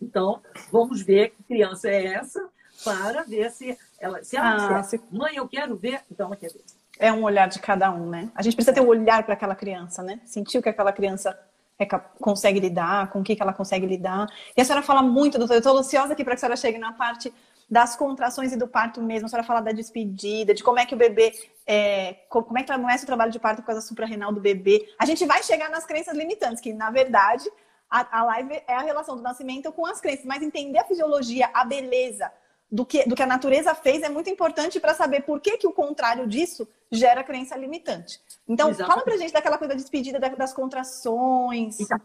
[0.00, 2.48] Então, vamos ver que criança é essa
[2.84, 5.06] para ver se ela, se ela ah, disser, se...
[5.10, 6.64] mãe, eu quero ver, então ela quer ver.
[6.98, 8.30] É um olhar de cada um, né?
[8.34, 10.20] A gente precisa ter um olhar para aquela criança, né?
[10.24, 11.36] Sentir o que aquela criança
[11.78, 14.28] é, consegue lidar, com o que, que ela consegue lidar.
[14.56, 16.78] E a senhora fala muito, doutora, eu estou ansiosa aqui para que a senhora chegue
[16.78, 17.32] na parte
[17.70, 19.26] das contrações e do parto mesmo.
[19.26, 21.32] A senhora fala da despedida, de como é que o bebê,
[21.66, 24.88] é, como é que começa o trabalho de parto por causa suprarrenal do bebê.
[24.98, 27.50] A gente vai chegar nas crenças limitantes, que na verdade
[27.90, 31.50] a, a live é a relação do nascimento com as crenças, mas entender a fisiologia,
[31.52, 32.30] a beleza
[32.70, 35.66] do que, do que a natureza fez é muito importante para saber por que, que
[35.66, 38.20] o contrário disso gera crença limitante.
[38.48, 38.92] Então, Exatamente.
[38.92, 41.78] fala pra gente daquela coisa da despedida das contrações.
[41.80, 42.00] Então,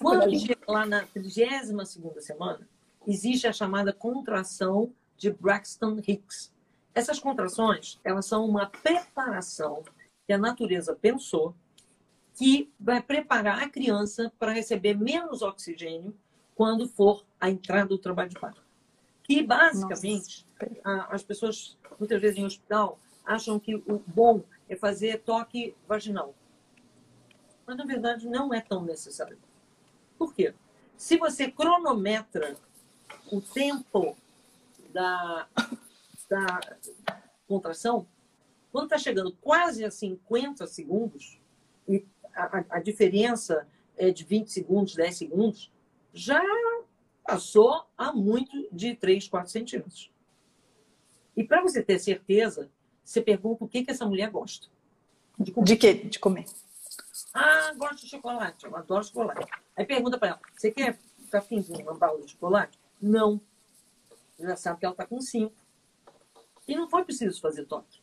[0.00, 2.66] quando chega lá na 32 segunda semana,
[3.06, 6.52] existe a chamada contração de Braxton Hicks.
[6.94, 9.82] Essas contrações, elas são uma preparação
[10.26, 11.54] que a natureza pensou
[12.34, 16.16] que vai preparar a criança para receber menos oxigênio
[16.54, 18.62] quando for a entrada do trabalho de parto.
[19.22, 20.46] Que basicamente
[20.84, 26.34] as pessoas muitas vezes em hospital acham que o bom é fazer toque vaginal.
[27.66, 29.38] Mas na verdade não é tão necessário.
[30.18, 30.54] Por quê?
[30.96, 32.56] Se você cronometra
[33.32, 34.16] o tempo
[34.94, 35.48] da,
[36.30, 36.60] da
[37.48, 38.06] contração,
[38.70, 41.38] quando está chegando quase a 50 segundos,
[41.88, 45.72] e a, a, diferença é de 20 segundos, 10 segundos,
[46.12, 46.42] já
[47.26, 50.10] passou a muito de 3, 4 centímetros.
[51.36, 52.70] E para você ter certeza,
[53.04, 54.68] você pergunta o que, que essa mulher gosta.
[55.38, 55.66] De, comer.
[55.66, 55.94] de quê?
[55.94, 56.44] De comer.
[57.32, 58.64] Ah, gosto de chocolate.
[58.64, 59.50] Eu adoro chocolate.
[59.76, 62.78] Aí pergunta para ela, você quer ficar afim de uma bala de chocolate?
[63.02, 63.40] Não
[64.38, 65.54] já sabe que ela está com cinco.
[66.66, 68.02] E não foi preciso fazer toque.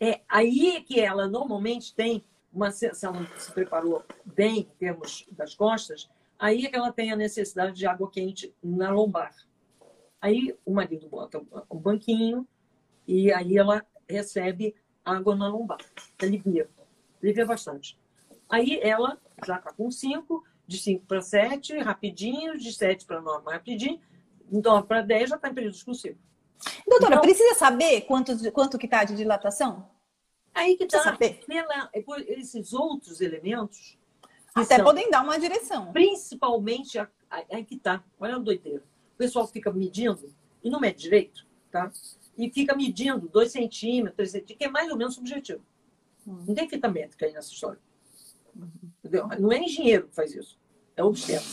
[0.00, 5.54] É aí que ela normalmente tem uma se ela se preparou bem em termos das
[5.54, 9.34] costas, Aí é que ela tem a necessidade de água quente na lombar.
[10.20, 12.46] Aí o marido bota um banquinho
[13.06, 14.74] e aí ela recebe
[15.04, 15.78] água na lombar.
[16.20, 16.68] Alivia.
[17.22, 17.98] Alivia bastante.
[18.48, 23.50] Aí ela já está com 5, de 5 para 7, rapidinho, de 7 para 9,
[23.50, 24.00] rapidinho.
[24.54, 26.16] Então, para 10 já está em período exclusivo.
[26.86, 29.90] Doutora, então, precisa saber quanto, quanto que está de dilatação?
[30.54, 31.16] Aí que está.
[31.16, 31.90] Pela,
[32.28, 33.98] esses outros elementos.
[34.54, 35.92] Até são, podem dar uma direção.
[35.92, 38.04] Principalmente, aí que está.
[38.20, 38.84] Olha a doideira.
[39.14, 41.90] O pessoal fica medindo, e não mede direito, tá?
[42.38, 45.64] E fica medindo 2 centímetros, centímetros, que é mais ou menos subjetivo.
[46.26, 46.44] Hum.
[46.46, 47.80] Não tem fita métrica aí nessa história.
[49.00, 49.26] Entendeu?
[49.40, 50.56] Não é engenheiro que faz isso.
[50.96, 51.44] É obstetra.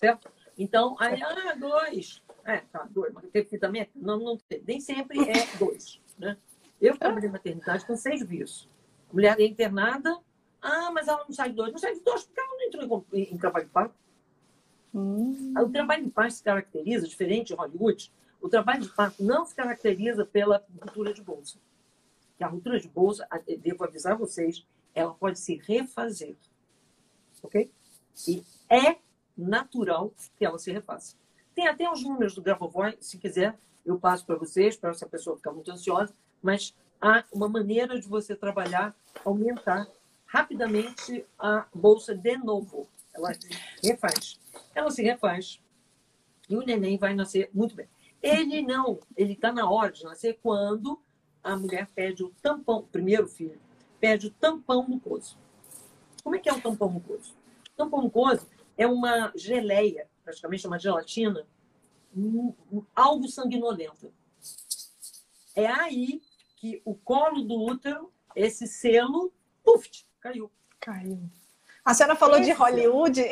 [0.00, 0.30] Certo?
[0.58, 2.22] Então, aí, ah, dois.
[2.46, 3.12] É, tá, dois.
[3.12, 3.98] Mas tem fita métrica?
[4.00, 4.62] Não, não tem.
[4.66, 6.00] Nem sempre é dois.
[6.16, 6.36] Né?
[6.80, 8.68] Eu trabalhei em maternidade com seis vírus.
[9.10, 10.16] A mulher é internada.
[10.62, 11.72] Ah, mas ela não sai de dois.
[11.72, 13.94] Não sai de dois porque ela não entrou em, em trabalho de parto.
[14.94, 15.54] Hum.
[15.58, 19.54] O trabalho de parto se caracteriza, diferente de Hollywood, o trabalho de parto não se
[19.54, 21.58] caracteriza pela ruptura de bolsa.
[22.38, 23.26] Que a ruptura de bolsa,
[23.60, 26.36] devo avisar vocês, ela pode se refazer.
[27.42, 27.70] Ok?
[28.28, 28.96] E é
[29.36, 31.16] natural que ela se refaça.
[31.56, 35.38] Tem até os números do Grabovoi, se quiser, eu passo para vocês, para essa pessoa
[35.38, 39.88] ficar muito ansiosa, mas há uma maneira de você trabalhar, aumentar
[40.26, 42.86] rapidamente a bolsa de novo.
[43.14, 43.48] Ela se
[43.82, 44.38] refaz.
[44.74, 45.58] Ela se refaz.
[46.46, 47.88] E o neném vai nascer muito bem.
[48.22, 51.00] Ele não, ele está na hora de nascer quando
[51.42, 53.58] a mulher pede o tampão, primeiro filho,
[53.98, 55.38] pede o tampão mucoso.
[56.22, 57.34] Como é que é o tampão mucoso?
[57.72, 61.46] O tampão mucoso é uma geleia, praticamente uma gelatina,
[62.94, 64.12] algo sanguinolento.
[65.54, 66.20] É aí
[66.56, 69.32] que o colo do útero, esse selo,
[69.64, 69.88] puf,
[70.20, 70.50] caiu.
[70.80, 71.30] Caiu.
[71.84, 73.22] A senhora falou esse de Hollywood.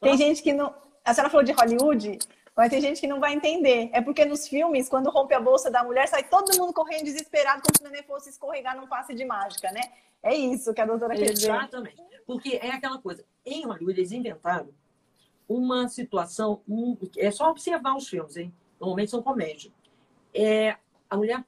[0.00, 0.16] Tem ah?
[0.16, 0.74] gente que não.
[1.04, 2.18] A senhora falou de Hollywood.
[2.54, 3.88] Mas tem gente que não vai entender.
[3.92, 7.62] É porque nos filmes, quando rompe a bolsa da mulher, sai todo mundo correndo desesperado,
[7.62, 9.80] como se o neném fosse escorregar num passe de mágica, né?
[10.22, 11.50] É isso que a doutora quer dizer.
[11.50, 12.02] Exatamente.
[12.26, 13.24] Porque é aquela coisa.
[13.46, 14.68] Em Hollywood, eles inventaram
[15.54, 16.60] uma situação.
[16.68, 18.52] Um, é só observar os filmes, hein?
[18.80, 19.70] Normalmente são comédia.
[20.34, 20.76] É,
[21.08, 21.44] a mulher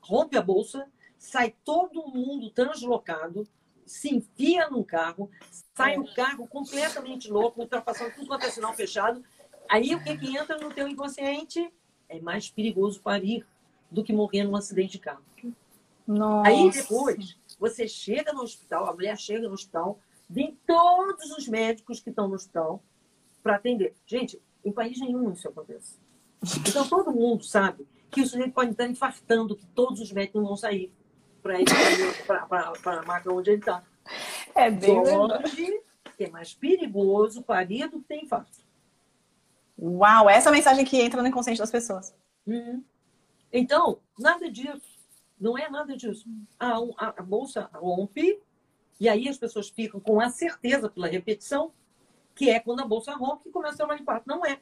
[0.00, 0.86] rompe a bolsa,
[1.18, 3.46] sai todo mundo translocado,
[3.86, 5.30] se enfia num carro,
[5.74, 9.22] sai o carro completamente louco, ultrapassando tudo quanto é sinal fechado
[9.68, 11.72] Aí o que, que entra no teu inconsciente?
[12.08, 13.46] É mais perigoso parir
[13.90, 15.22] do que morrer num acidente de carro.
[16.06, 16.48] Nossa.
[16.48, 22.00] Aí depois, você chega no hospital, a mulher chega no hospital, vem todos os médicos
[22.00, 22.82] que estão no hospital
[23.44, 23.94] para atender.
[24.06, 25.98] Gente, em país nenhum isso acontece.
[26.66, 30.48] Então todo mundo sabe que o sujeito pode estar infartando, que todos os médicos não
[30.48, 30.90] vão sair
[31.42, 31.66] para ir
[32.26, 33.84] para a marca onde ele está.
[34.54, 35.82] É bem Onde
[36.18, 38.64] é mais perigoso parir do que ter infarto.
[39.78, 42.14] Uau, essa é a mensagem que entra no inconsciente das pessoas.
[42.46, 42.82] Uhum.
[43.52, 44.94] Então, nada disso.
[45.38, 46.24] Não é nada disso.
[46.58, 48.40] A, a, a, bolsa rompe,
[49.00, 51.72] e aí as pessoas ficam com a certeza pela repetição,
[52.34, 54.26] que é quando a bolsa rompe que começa a trabalhar em parto.
[54.26, 54.60] Não é.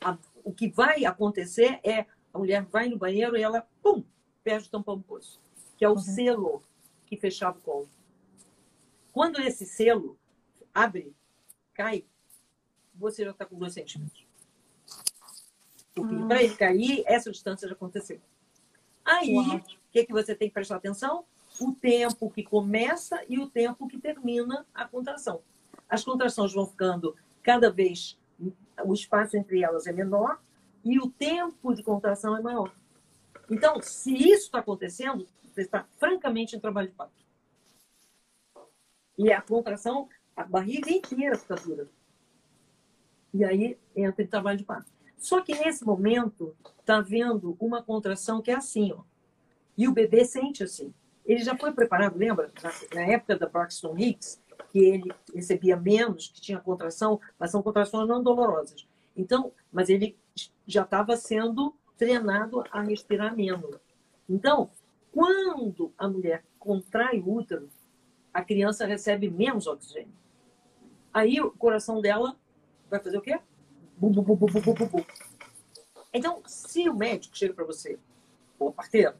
[0.00, 4.02] A, o que vai acontecer é a mulher vai no banheiro e ela, pum,
[4.42, 5.40] perde o tampão do poço,
[5.76, 5.98] que é o uhum.
[5.98, 6.62] selo
[7.06, 7.88] que fechava o colo.
[9.12, 10.16] Quando esse selo
[10.72, 11.14] abre,
[11.74, 12.04] cai,
[12.94, 14.24] você já está com dois centímetros.
[15.94, 16.26] Porque ah.
[16.26, 18.20] para ele cair, essa distância já aconteceu.
[19.04, 21.24] Aí, o que, que você tem que prestar atenção?
[21.60, 25.42] O tempo que começa e o tempo que termina a contração.
[25.90, 28.16] As contrações vão ficando cada vez,
[28.84, 30.40] o espaço entre elas é menor
[30.84, 32.72] e o tempo de contração é maior.
[33.50, 37.12] Então, se isso está acontecendo, você está francamente em trabalho de parto.
[39.18, 41.88] E a contração, a barriga inteira fica dura.
[43.34, 44.90] E aí entra em trabalho de parto.
[45.18, 49.02] Só que nesse momento está havendo uma contração que é assim, ó.
[49.76, 50.94] E o bebê sente assim.
[51.26, 52.52] Ele já foi preparado, lembra?
[52.94, 58.08] Na época da Braxton Hicks, que ele recebia menos, que tinha contração, mas são contrações
[58.08, 58.86] não dolorosas.
[59.16, 60.16] Então, mas ele
[60.66, 63.76] já estava sendo treinado a respirar menos.
[64.28, 64.70] Então,
[65.12, 67.68] quando a mulher contrai o útero,
[68.32, 70.12] a criança recebe menos oxigênio.
[71.12, 72.36] Aí o coração dela
[72.88, 73.40] vai fazer o quê?
[73.96, 74.46] Bu, bu, bu,
[76.12, 77.98] então, se o médico chega para você,
[78.58, 79.14] ô parteiro,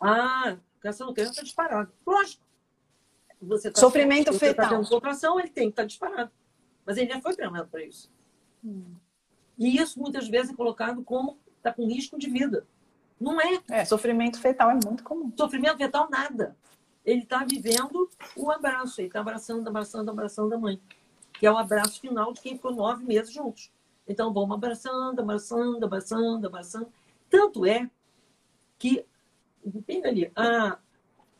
[0.00, 1.92] ah, criança não criança está disparado.
[2.06, 2.41] Lógico.
[3.42, 4.68] Você tá, Sofrimento você tá fetal.
[4.68, 6.30] Tá tendo contração, ele tem que estar tá disparado.
[6.86, 8.10] Mas ele já foi treinado para isso.
[8.64, 8.94] Hum.
[9.58, 12.66] E isso muitas vezes é colocado como está com risco de vida.
[13.20, 13.60] Não é.
[13.70, 15.32] É, sofrimento fetal é muito comum.
[15.36, 16.56] Sofrimento fetal, nada.
[17.04, 20.80] Ele está vivendo o abraço, ele está abraçando, abraçando, abraçando a mãe.
[21.32, 23.72] que é o abraço final de quem ficou nove meses juntos.
[24.06, 26.92] Então, vamos abraçando, abraçando, abraçando, abraçando.
[27.28, 27.90] Tanto é
[28.78, 29.04] que,
[29.86, 30.78] pega ali, a,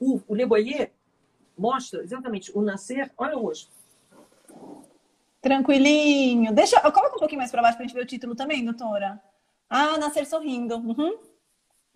[0.01, 0.93] o, o Le Boyer
[1.57, 3.13] mostra exatamente o nascer.
[3.17, 3.69] Olha hoje.
[5.41, 6.53] Tranquilinho.
[6.53, 9.21] Deixa, coloca um pouquinho mais para baixo para a gente ver o título também, doutora.
[9.69, 10.77] Ah, nascer sorrindo.
[10.77, 11.19] Uhum.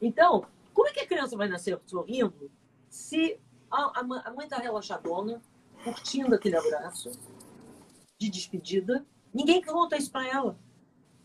[0.01, 2.51] Então, como é que a criança vai nascer sorrindo
[2.89, 3.39] se
[3.71, 5.41] a, a mãe está relaxadona,
[5.85, 7.13] curtindo aquele abraço
[8.19, 9.07] de despedida?
[9.33, 10.59] Ninguém conta isso para ela.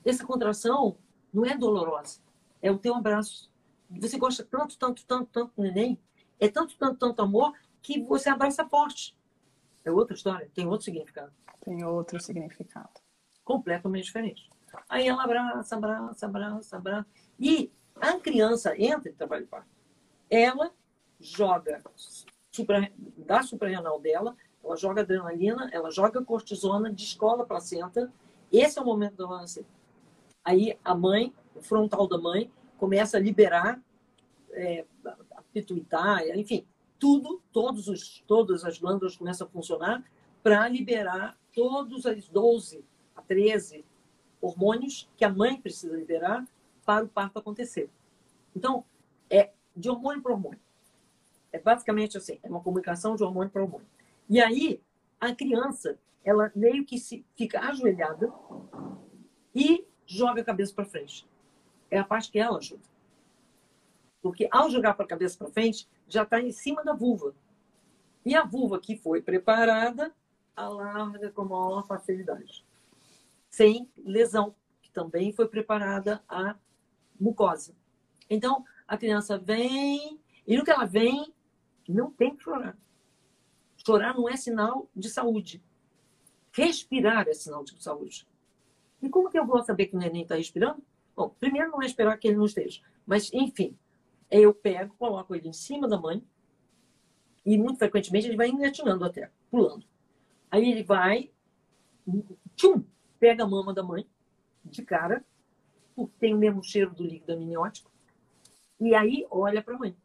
[0.05, 0.97] Essa contração
[1.33, 2.19] não é dolorosa.
[2.61, 3.51] É o teu abraço.
[3.89, 5.99] Você gosta tanto, tanto, tanto, tanto do neném.
[6.39, 9.15] É tanto, tanto, tanto amor que você abraça forte.
[9.83, 11.31] É outra história, tem outro significado.
[11.63, 12.89] Tem outro significado.
[13.43, 14.49] Completamente diferente.
[14.87, 17.07] Aí ela abraça, abraça, abraça, abraça.
[17.39, 19.69] E a criança entra em trabalho de parto.
[20.29, 20.71] Ela
[21.19, 21.81] joga
[22.51, 28.11] supra, da suprarrenal dela, ela joga adrenalina, ela joga cortisona, descola a placenta.
[28.51, 29.65] Esse é o momento do nascer.
[30.43, 33.79] Aí a mãe, o frontal da mãe, começa a liberar
[34.51, 36.65] é, a pituitária, enfim,
[37.01, 40.05] tudo, todos os, todas as glândulas começam a funcionar
[40.43, 42.85] para liberar todos os 12
[43.15, 43.83] a 13
[44.39, 46.47] hormônios que a mãe precisa liberar
[46.85, 47.89] para o parto acontecer.
[48.55, 48.85] Então,
[49.31, 50.59] é de hormônio para hormônio.
[51.51, 53.87] É basicamente assim, é uma comunicação de hormônio para hormônio.
[54.29, 54.79] E aí,
[55.19, 58.31] a criança, ela meio que se fica ajoelhada
[59.55, 61.27] e joga a cabeça para frente.
[61.89, 62.83] É a parte que ela ajuda.
[64.21, 67.33] Porque ao jogar para a cabeça para frente, já está em cima da vulva.
[68.25, 70.13] E a vulva que foi preparada,
[70.55, 72.65] alarga com maior facilidade.
[73.49, 76.55] Sem lesão, que também foi preparada a
[77.19, 77.73] mucosa.
[78.29, 81.33] Então, a criança vem, e no que ela vem,
[81.87, 82.77] não tem que chorar.
[83.77, 85.61] Chorar não é sinal de saúde.
[86.51, 88.27] Respirar é sinal de saúde.
[89.01, 90.83] E como que eu vou saber que o neném está respirando?
[91.15, 92.81] Bom, primeiro não é esperar que ele não esteja.
[93.05, 93.75] Mas, enfim,
[94.31, 96.23] eu pego, coloco ele em cima da mãe
[97.45, 99.85] e muito frequentemente ele vai engatinhando até, pulando.
[100.49, 101.29] Aí ele vai,
[102.55, 102.83] tchum,
[103.19, 104.07] pega a mama da mãe
[104.63, 105.23] de cara,
[105.95, 107.91] porque tem o mesmo cheiro do líquido amniótico,
[108.79, 109.95] e aí olha para a mãe.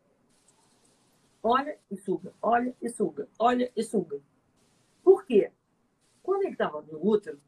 [1.43, 4.21] Olha e suga, olha e suga, olha e suga.
[5.05, 5.53] Por quê?
[6.23, 7.41] Quando ele estava no útero,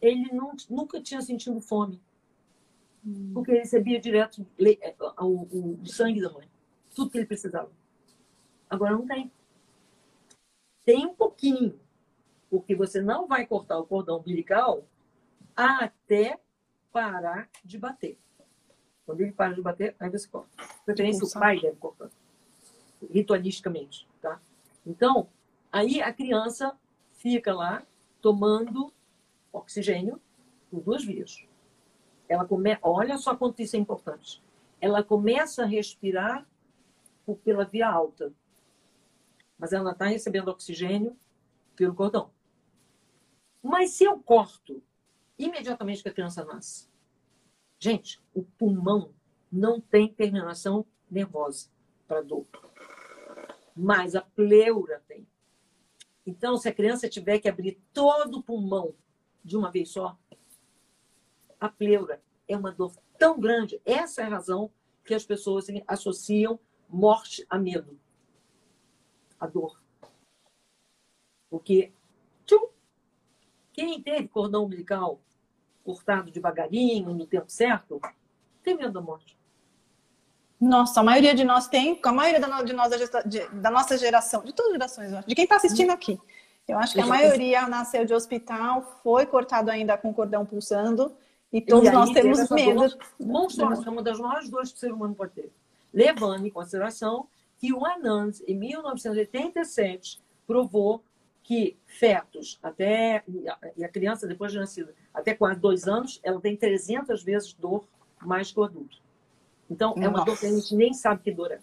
[0.00, 2.00] ele não, nunca tinha sentido fome.
[3.04, 3.32] Hum.
[3.32, 4.46] Porque ele recebia direto
[4.80, 6.48] é, o, o, sangue da mãe.
[6.94, 7.70] Tudo que ele precisava.
[8.68, 9.30] Agora não tem.
[10.84, 11.78] Tem um pouquinho.
[12.50, 14.84] Porque você não vai cortar o cordão umbilical
[15.56, 16.38] até
[16.92, 18.18] parar de bater.
[19.06, 20.50] Quando ele para de bater, aí você corta.
[20.84, 22.10] Preferência, o pai deve cortar.
[23.10, 24.40] Ritualisticamente, tá?
[24.86, 25.28] Então,
[25.70, 26.76] aí a criança
[27.14, 27.82] fica lá
[28.20, 28.92] tomando
[29.52, 30.20] oxigênio
[30.70, 31.44] por duas vias
[32.30, 32.78] ela come...
[32.80, 34.40] olha só quanto isso é importante.
[34.80, 36.46] Ela começa a respirar
[37.26, 38.32] por, pela via alta,
[39.58, 41.18] mas ela está recebendo oxigênio
[41.74, 42.30] pelo cordão.
[43.60, 44.80] Mas se eu corto
[45.36, 46.88] imediatamente que a criança nasce,
[47.80, 49.12] gente, o pulmão
[49.50, 51.68] não tem terminação nervosa
[52.06, 52.46] para dor,
[53.74, 55.26] mas a pleura tem.
[56.24, 58.94] Então, se a criança tiver que abrir todo o pulmão
[59.44, 60.16] de uma vez só,
[61.60, 63.80] a pleura é uma dor tão grande.
[63.84, 64.70] Essa é a razão
[65.04, 66.58] que as pessoas associam
[66.88, 67.98] morte a medo.
[69.38, 69.80] A dor.
[71.48, 71.92] Porque
[72.46, 72.68] tchum,
[73.72, 75.20] quem teve cordão umbilical
[75.84, 78.00] cortado devagarinho, no tempo certo,
[78.62, 79.38] tem medo da morte.
[80.60, 84.42] Nossa, a maioria de nós tem, a maioria de nós da, de, da nossa geração,
[84.44, 86.18] de todas as gerações, de quem está assistindo aqui.
[86.68, 91.16] Eu acho que a maioria nasceu de hospital, foi cortado ainda com cordão pulsando
[91.52, 92.98] e todos e nós temos medo.
[93.18, 95.52] Monstruosa, é uma das maiores dores que o ser humano pode ter.
[95.92, 97.26] Levando em consideração
[97.58, 101.02] que o Anand, em 1987, provou
[101.42, 103.24] que fetos, até
[103.76, 107.84] e a criança depois de nascida, até quase dois anos, ela tem 300 vezes dor
[108.20, 108.98] mais que o adulto.
[109.68, 110.04] Então, Nossa.
[110.04, 111.60] é uma dor que a gente nem sabe que dor é.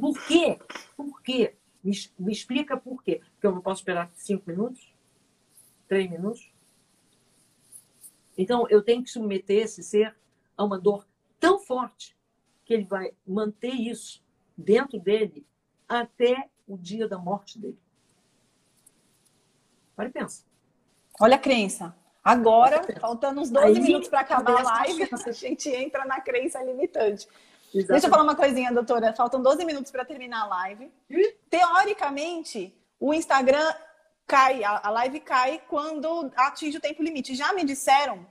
[0.00, 0.58] Por quê?
[0.96, 1.54] Por quê?
[1.82, 3.20] Me, me explica por quê.
[3.32, 4.92] Porque eu não posso esperar cinco minutos?
[5.86, 6.47] Três minutos?
[8.38, 10.16] Então, eu tenho que submeter esse ser
[10.56, 11.04] a uma dor
[11.40, 12.16] tão forte
[12.64, 14.22] que ele vai manter isso
[14.56, 15.44] dentro dele
[15.88, 17.78] até o dia da morte dele.
[19.96, 20.44] Para e pensa.
[21.20, 21.96] Olha a crença.
[22.22, 26.62] Agora, faltando uns 12 Aí, minutos para acabar a live, a gente entra na crença
[26.62, 27.26] limitante.
[27.74, 27.86] Exatamente.
[27.88, 29.12] Deixa eu falar uma coisinha, doutora.
[29.12, 30.92] Faltam 12 minutos para terminar a live.
[31.50, 33.74] Teoricamente, o Instagram
[34.28, 37.34] cai, a live cai quando atinge o tempo limite.
[37.34, 38.26] Já me disseram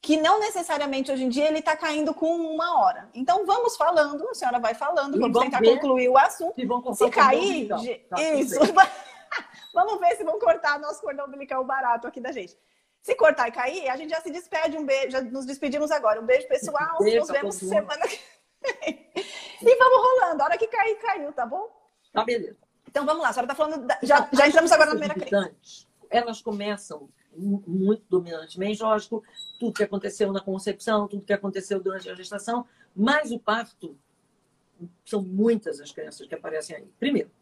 [0.00, 3.08] que não necessariamente hoje em dia ele está caindo com uma hora.
[3.14, 5.74] Então vamos falando, a senhora vai falando, vamos, tentar ver.
[5.74, 6.54] concluir o assunto.
[6.94, 8.58] Se cair, tá, isso.
[9.72, 12.58] vamos ver se vão cortar nosso cordão umbilical barato aqui da gente.
[13.02, 14.78] Se cortar e cair, a gente já se despede.
[14.78, 16.20] Um beijo, já nos despedimos agora.
[16.20, 16.96] Um beijo, pessoal.
[17.04, 18.18] Nos vemos semana que
[18.62, 19.04] vem.
[19.60, 20.42] E vamos rolando.
[20.42, 21.68] A hora que cair, caiu, tá bom?
[22.12, 22.63] Tá, beleza.
[22.94, 23.86] Então vamos lá, a senhora está falando.
[23.88, 23.98] Da...
[24.04, 25.84] Já, já entramos agora na primeira crise.
[26.08, 29.20] Elas começam muito dominantemente, lógico,
[29.58, 32.64] tudo que aconteceu na concepção, tudo que aconteceu durante a gestação,
[32.94, 33.98] mas o parto,
[35.04, 36.88] são muitas as crianças que aparecem aí.
[37.00, 37.32] Primeiro,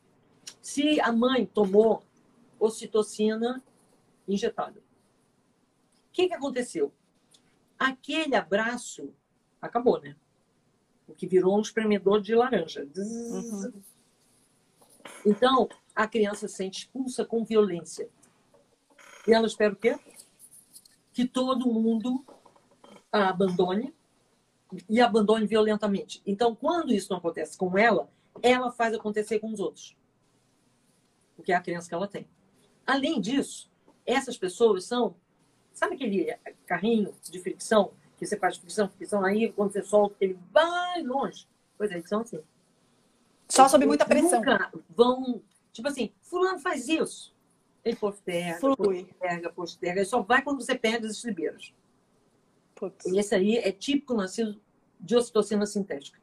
[0.62, 2.03] se a mãe tomou
[2.59, 3.62] ocitocina
[4.26, 6.90] injetada, o que, que aconteceu?
[7.78, 9.12] Aquele abraço
[9.61, 10.16] acabou, né?
[11.07, 12.88] O que virou um espremedor de laranja.
[12.96, 13.82] Uhum.
[15.25, 18.09] Então, a criança se sente expulsa com violência.
[19.27, 19.99] E ela espera o quê?
[21.12, 22.25] Que todo mundo
[23.11, 23.95] a abandone
[24.89, 26.23] e abandone violentamente.
[26.27, 28.09] Então, quando isso não acontece com ela,
[28.43, 29.97] ela faz acontecer com os outros.
[31.37, 32.27] Porque é a criança que ela tem.
[32.87, 33.70] Além disso,
[34.07, 35.14] essas pessoas são.
[35.73, 40.39] Sabe aquele carrinho de fricção que você faz fricção, fricção, aí quando você solta, ele
[40.53, 41.47] vai longe?
[41.77, 42.41] Pois é, eles são assim.
[43.53, 44.38] Só sob muita pressão.
[44.38, 45.42] Nunca vão.
[45.72, 47.36] Tipo assim, Fulano faz isso.
[47.84, 49.05] Ele posterga, Flui.
[49.05, 50.00] posterga, posterga.
[50.00, 51.74] Ele só vai quando você perde as estribeiras.
[52.74, 53.05] Putz.
[53.05, 54.59] E esse aí é típico nascido
[54.98, 56.18] de ocitocina sintética.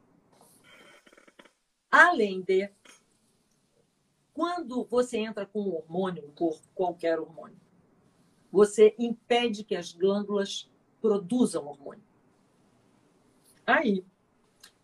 [1.88, 2.68] Além de,
[4.34, 7.60] quando você entra com um hormônio no corpo, qualquer hormônio,
[8.50, 10.68] você impede que as glândulas
[11.00, 12.02] produzam hormônio.
[13.64, 14.04] Aí,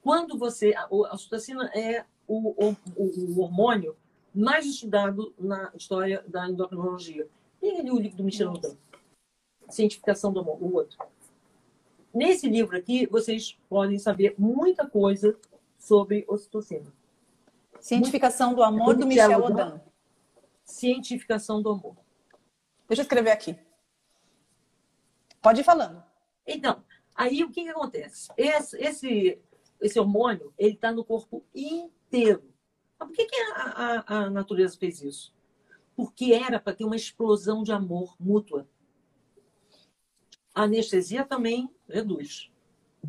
[0.01, 0.75] quando você.
[0.77, 3.97] A ocitocina é o, o, o hormônio
[4.35, 7.27] mais estudado na história da endocrinologia.
[7.61, 8.77] Tem ali o livro do Michel Lodan,
[9.71, 10.99] Cientificação do Amor, o outro.
[12.13, 15.39] Nesse livro aqui, vocês podem saber muita coisa
[15.79, 16.93] sobre ocitocina.
[17.81, 19.81] Cientificação do Amor, do, do Michel Odan.
[20.65, 21.97] Cientificação do Amor.
[22.89, 23.57] Deixa eu escrever aqui.
[25.41, 26.03] Pode ir falando.
[26.47, 26.83] Então,
[27.15, 28.31] aí o que, que acontece?
[28.37, 29.39] Esse, esse,
[29.81, 31.96] esse hormônio, ele está no corpo inteiro.
[32.99, 35.35] Mas por que, que a, a, a natureza fez isso?
[35.95, 38.69] Porque era para ter uma explosão de amor mútua.
[40.55, 42.51] A anestesia também reduz,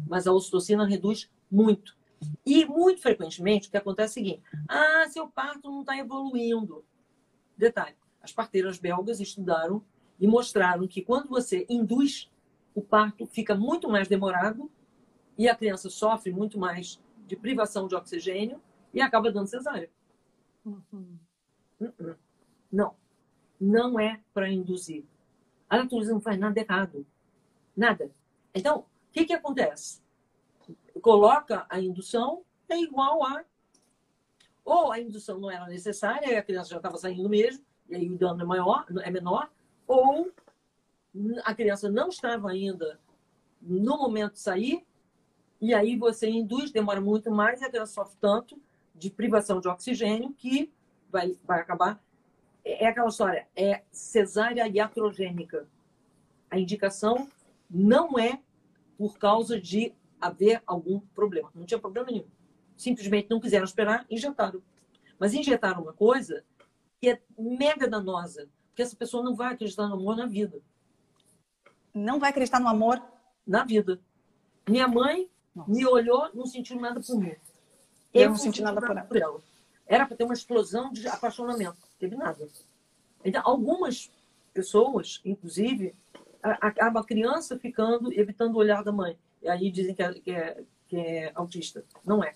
[0.07, 1.95] mas a ocitocina reduz muito.
[2.45, 6.83] E muito frequentemente o que acontece é o seguinte: ah, seu parto não está evoluindo.
[7.55, 9.83] Detalhe: as parteiras belgas estudaram
[10.19, 12.29] e mostraram que quando você induz,
[12.73, 14.69] o parto fica muito mais demorado
[15.37, 18.61] e a criança sofre muito mais de privação de oxigênio
[18.93, 19.89] e acaba dando cesárea.
[20.65, 21.17] Uhum.
[22.71, 22.95] Não.
[23.59, 25.05] Não é para induzir.
[25.69, 27.05] A natureza não faz nada errado.
[27.75, 28.11] Nada.
[28.53, 30.01] Então, o que, que acontece?
[31.01, 33.43] Coloca a indução, é igual a.
[34.63, 38.09] Ou a indução não era necessária, e a criança já estava saindo mesmo, e aí
[38.09, 39.49] o dano é maior, é menor,
[39.87, 40.31] ou
[41.43, 42.99] a criança não estava ainda
[43.61, 44.85] no momento de sair,
[45.61, 48.61] e aí você induz, demora muito mais, e a criança sofre tanto
[48.97, 50.71] de privação de oxigênio que
[51.09, 52.01] vai, vai acabar.
[52.63, 55.67] É, é aquela história, é cesárea iatrogênica.
[56.49, 57.29] A indicação
[57.69, 58.41] não é
[58.97, 61.51] por causa de haver algum problema.
[61.53, 62.27] Não tinha problema nenhum.
[62.75, 64.61] Simplesmente não quiseram esperar, injetaram.
[65.19, 66.43] Mas injetaram uma coisa
[66.99, 70.59] que é mega danosa, porque essa pessoa não vai acreditar no amor na vida.
[71.93, 73.01] Não vai acreditar no amor?
[73.45, 73.99] Na vida.
[74.67, 75.71] Minha mãe Nossa.
[75.71, 77.35] me olhou, não sentiu nada por mim.
[78.13, 79.01] Eu, eu não senti nada por ela.
[79.01, 79.41] por ela.
[79.85, 81.77] Era para ter uma explosão de apaixonamento.
[81.79, 82.47] Não teve nada.
[83.23, 84.11] Então, algumas
[84.53, 85.93] pessoas, inclusive,
[86.41, 89.17] acaba a criança ficando, evitando o olhar da mãe.
[89.41, 91.83] E aí dizem que é, que é, que é autista.
[92.05, 92.33] Não é.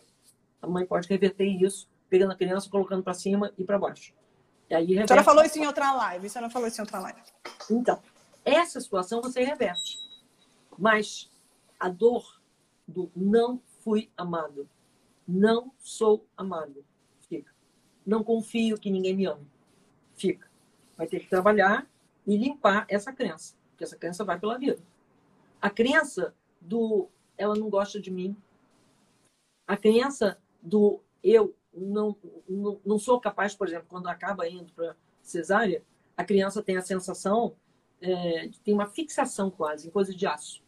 [0.61, 4.13] A mãe pode reverter isso, pegando a criança, colocando para cima e para baixo.
[4.69, 5.05] E aí reverte...
[5.05, 6.28] A senhora falou isso em outra live.
[6.28, 7.22] A senhora falou isso em outra live.
[7.69, 7.99] Então,
[8.45, 9.97] essa situação você reverte.
[10.78, 11.30] Mas
[11.80, 12.39] a dor
[12.88, 14.69] do não fui amado,
[15.28, 16.84] não sou amado.
[17.28, 17.53] Fica.
[18.05, 19.47] Não confio que ninguém me ame.
[20.15, 20.49] Fica.
[20.97, 21.88] Vai ter que trabalhar
[22.26, 23.55] e limpar essa crença.
[23.69, 24.82] Porque essa crença vai pela vida.
[25.61, 27.07] A crença do
[27.38, 28.36] ela não gosta de mim.
[29.67, 32.15] A crença do eu não,
[32.47, 35.84] não, não sou capaz, por exemplo, quando acaba indo para cesárea,
[36.17, 37.55] a criança tem a sensação,
[38.01, 40.61] é, tem uma fixação quase em coisa de aço.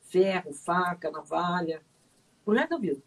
[0.00, 1.82] Ferro, faca, navalha,
[2.44, 3.02] pro resto da vida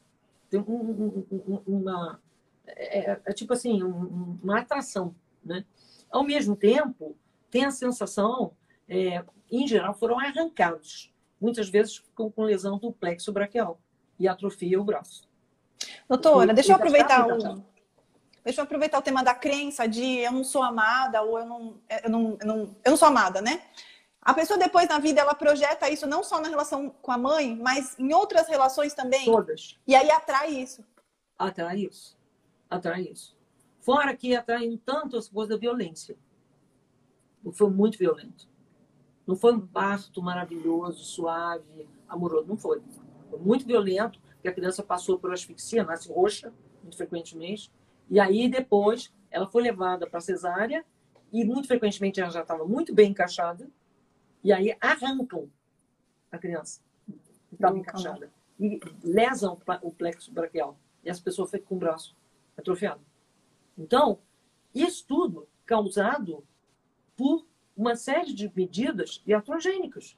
[0.52, 2.22] tem um, um, uma
[2.68, 5.66] é, é, é, tipo assim um, uma atração, né?
[6.12, 7.16] Ao mesmo tempo,
[7.50, 8.52] tem a sensação,
[8.88, 11.12] é, em geral, foram arrancados.
[11.40, 13.80] Muitas vezes ficam com lesão do plexo braquial
[14.20, 15.28] e atrofia o braço.
[16.08, 17.64] Doutora, deixa eu aproveitar o,
[18.44, 21.78] deixa eu aproveitar o tema da crença de eu não sou amada ou eu não,
[22.04, 23.62] eu não, eu não, eu não sou amada, né?
[24.22, 27.56] A pessoa depois na vida ela projeta isso não só na relação com a mãe,
[27.56, 29.26] mas em outras relações também.
[29.26, 29.80] Todas.
[29.88, 30.86] E aí atrai isso.
[31.38, 32.16] Atrai isso.
[32.70, 33.36] Atrai isso.
[33.80, 36.16] Fora que atrai tanto as coisas da violência.
[37.54, 38.48] Foi muito violento.
[39.26, 42.48] Não foi um parto maravilhoso, suave, amoroso.
[42.48, 42.80] Não foi.
[43.28, 46.54] Foi muito violento, porque a criança passou por asfixia, nasce roxa,
[46.84, 47.72] muito frequentemente.
[48.08, 50.86] E aí, depois, ela foi levada para cesárea
[51.32, 53.68] e, muito frequentemente, ela já estava muito bem encaixada.
[54.44, 55.50] E aí, arrancam
[56.32, 56.82] a criança
[57.48, 58.32] que estava encaixada.
[58.60, 60.78] E lesam o plexo braquial.
[61.04, 62.16] E as pessoas ficam com o braço
[62.58, 63.02] atrofiado.
[63.78, 64.20] Então,
[64.74, 66.44] isso tudo causado
[67.16, 70.18] por uma série de medidas iatrogênicas.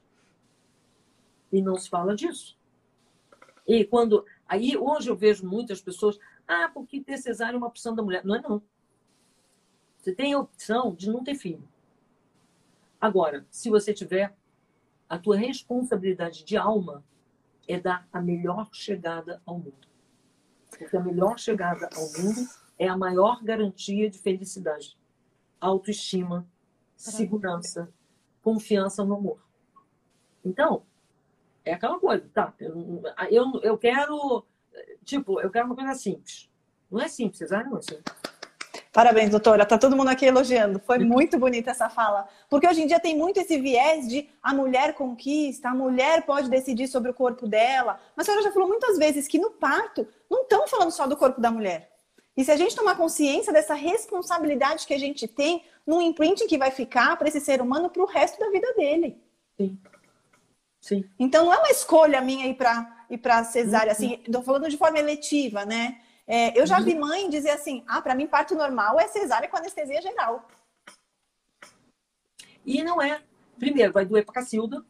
[1.52, 2.58] E não se fala disso.
[3.66, 4.26] E quando.
[4.46, 8.24] Aí hoje eu vejo muitas pessoas, ah, porque ter cesárea é uma opção da mulher.
[8.24, 8.62] Não é não.
[9.96, 11.66] Você tem a opção de não ter filho.
[13.04, 14.34] Agora, se você tiver,
[15.06, 17.04] a tua responsabilidade de alma
[17.68, 19.86] é dar a melhor chegada ao mundo.
[20.70, 22.48] Porque a melhor chegada ao mundo
[22.78, 24.98] é a maior garantia de felicidade,
[25.60, 26.48] autoestima,
[26.96, 27.92] segurança,
[28.42, 29.46] confiança no amor.
[30.42, 30.86] Então,
[31.62, 32.54] é aquela coisa, tá?
[32.58, 34.46] Eu, eu, eu quero,
[35.04, 36.50] tipo, eu quero uma coisa simples.
[36.90, 37.76] Não é simples, vocês acham?
[37.76, 37.98] Assim?
[38.94, 39.66] Parabéns, doutora.
[39.66, 40.78] Tá todo mundo aqui elogiando.
[40.78, 42.28] Foi muito bonita essa fala.
[42.48, 46.48] Porque hoje em dia tem muito esse viés de a mulher conquista, a mulher pode
[46.48, 47.98] decidir sobre o corpo dela.
[48.14, 51.16] Mas a senhora já falou muitas vezes que no parto não estão falando só do
[51.16, 51.90] corpo da mulher.
[52.36, 56.56] E se a gente tomar consciência dessa responsabilidade que a gente tem no imprint que
[56.56, 59.20] vai ficar para esse ser humano para o resto da vida dele.
[59.56, 59.76] Sim.
[60.80, 61.04] Sim.
[61.18, 64.76] Então não é uma escolha minha ir para ir para cesárea, assim, estou falando de
[64.76, 66.00] forma eletiva, né?
[66.26, 69.56] É, eu já vi mãe dizer assim: ah, para mim parto normal é cesárea com
[69.56, 70.46] anestesia geral.
[72.64, 73.22] E não é.
[73.58, 74.84] Primeiro, vai doer para Cacilda.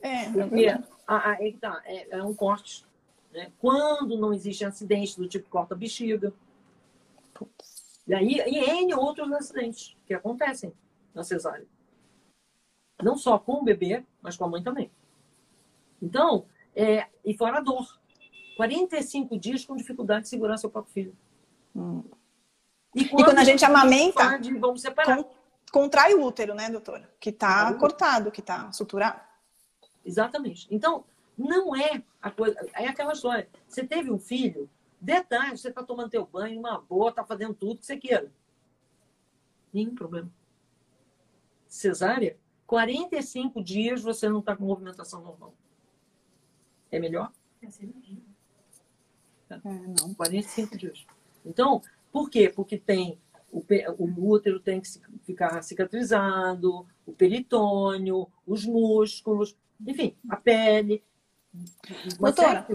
[0.00, 2.86] É, porque é, a, a, é, tá, é, é um corte.
[3.32, 3.52] Né?
[3.58, 6.32] Quando não existe acidente do tipo corta-bexiga.
[8.06, 10.72] E aí, e N outros acidentes que acontecem
[11.14, 11.66] na cesárea.
[13.02, 14.90] Não só com o bebê, mas com a mãe também.
[16.00, 17.97] Então, é, e fora a dor.
[18.58, 21.16] 45 dias com dificuldade de segurar seu próprio filho.
[21.76, 22.02] Hum.
[22.92, 25.24] E, quando, e quando a gente amamenta, pode, vamos separar.
[25.70, 27.08] contrai o útero, né, doutora?
[27.20, 29.20] Que está cortado, que está suturado.
[30.04, 30.66] Exatamente.
[30.72, 31.04] Então,
[31.36, 32.58] não é a coisa.
[32.74, 33.48] É aquela história.
[33.68, 34.68] Você teve um filho,
[35.00, 38.32] detalhe, você está tomando teu banho, uma boa, está fazendo tudo que você queira.
[39.72, 40.28] Nenhum problema.
[41.68, 42.36] Cesárea,
[42.66, 45.54] 45 dias você não está com movimentação normal.
[46.90, 47.32] É melhor?
[47.62, 48.27] É cirurgia.
[49.50, 49.58] É,
[50.00, 51.06] não, 45 dias.
[51.44, 51.82] Então,
[52.12, 52.52] por quê?
[52.54, 53.18] Porque tem
[53.50, 53.64] o,
[53.98, 54.88] o útero tem que
[55.24, 61.02] ficar cicatrizado, o peritônio, os músculos, enfim, a pele.
[62.18, 62.66] Doutora,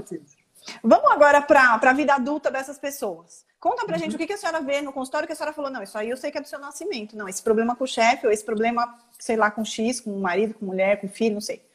[0.83, 3.45] vamos agora para a vida adulta dessas pessoas.
[3.59, 4.01] Conta pra uhum.
[4.01, 5.97] gente o que, que a senhora vê no consultório que a senhora falou, não, isso
[5.97, 7.15] aí eu sei que é do seu nascimento.
[7.15, 10.19] Não, esse problema com o chefe, ou esse problema, sei lá, com X, com o
[10.19, 11.65] marido, com mulher, com filho, não sei.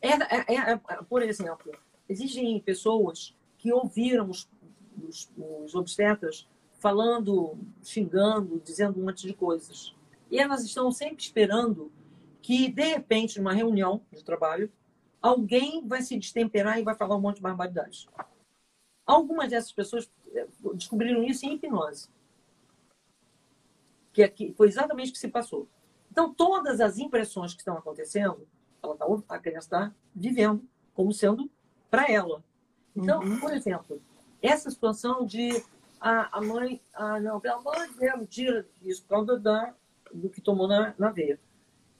[0.00, 0.78] É, é, é, é
[1.08, 1.72] por exemplo,
[2.08, 3.35] existem pessoas
[3.66, 4.48] que ouviram os,
[5.02, 6.48] os, os obstetras
[6.78, 9.92] falando, xingando, dizendo um monte de coisas.
[10.30, 11.90] E elas estão sempre esperando
[12.40, 14.70] que, de repente, numa reunião de trabalho,
[15.20, 18.08] alguém vai se destemperar e vai falar um monte de barbaridade.
[19.04, 22.08] Algumas dessas pessoas eh, descobriram isso em hipnose.
[24.12, 25.66] Que, é, que foi exatamente o que se passou.
[26.12, 28.46] Então, todas as impressões que estão acontecendo,
[28.80, 30.62] ela tá, a criança está vivendo
[30.94, 31.50] como sendo
[31.90, 32.44] para ela.
[32.96, 33.38] Então, uhum.
[33.38, 34.00] por exemplo,
[34.40, 35.62] essa situação de
[36.00, 39.74] a, a mãe, ah, não, pelo amor de Deus, tira isso por causa da,
[40.12, 41.38] do que tomou na, na veia.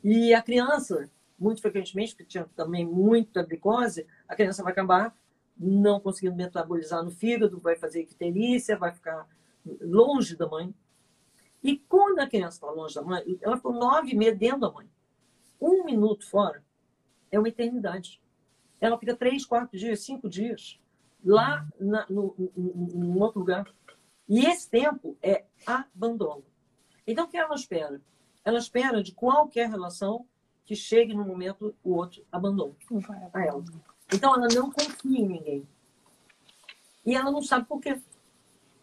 [0.03, 5.15] E a criança, muito frequentemente, porque tinha também muita glicose, a criança vai acabar
[5.59, 9.27] não conseguindo metabolizar no fígado, vai fazer icterícia, vai ficar
[9.81, 10.75] longe da mãe.
[11.63, 14.89] E quando a criança está longe da mãe, ela ficou nove meses dentro da mãe.
[15.61, 16.63] Um minuto fora
[17.31, 18.21] é uma eternidade.
[18.79, 20.79] Ela fica três, quatro dias, cinco dias
[21.27, 22.35] lá na, no,
[23.21, 23.69] outro lugar.
[24.29, 26.45] E esse tempo é abandono.
[27.05, 28.01] Então, o que ela espera?
[28.45, 30.25] Ela espera de qualquer relação
[30.65, 32.77] que chegue no momento o outro abandone
[33.33, 33.65] a ela.
[34.13, 35.69] Então, ela não confia em ninguém.
[37.05, 38.01] E ela não sabe por quê.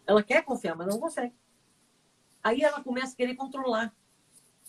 [0.06, 1.32] Ela quer confiar, mas não consegue.
[2.42, 3.94] Aí ela começa a querer controlar.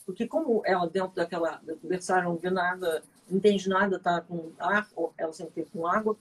[0.05, 4.87] Porque como ela, dentro daquela conversaram, não vê nada, não entende nada, tá com ar,
[4.95, 6.15] ou ela sempre teve com água,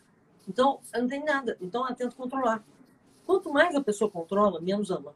[0.49, 1.57] então não tem nada.
[1.61, 2.65] Então ela tenta controlar.
[3.27, 5.15] Quanto mais a pessoa controla, menos ama.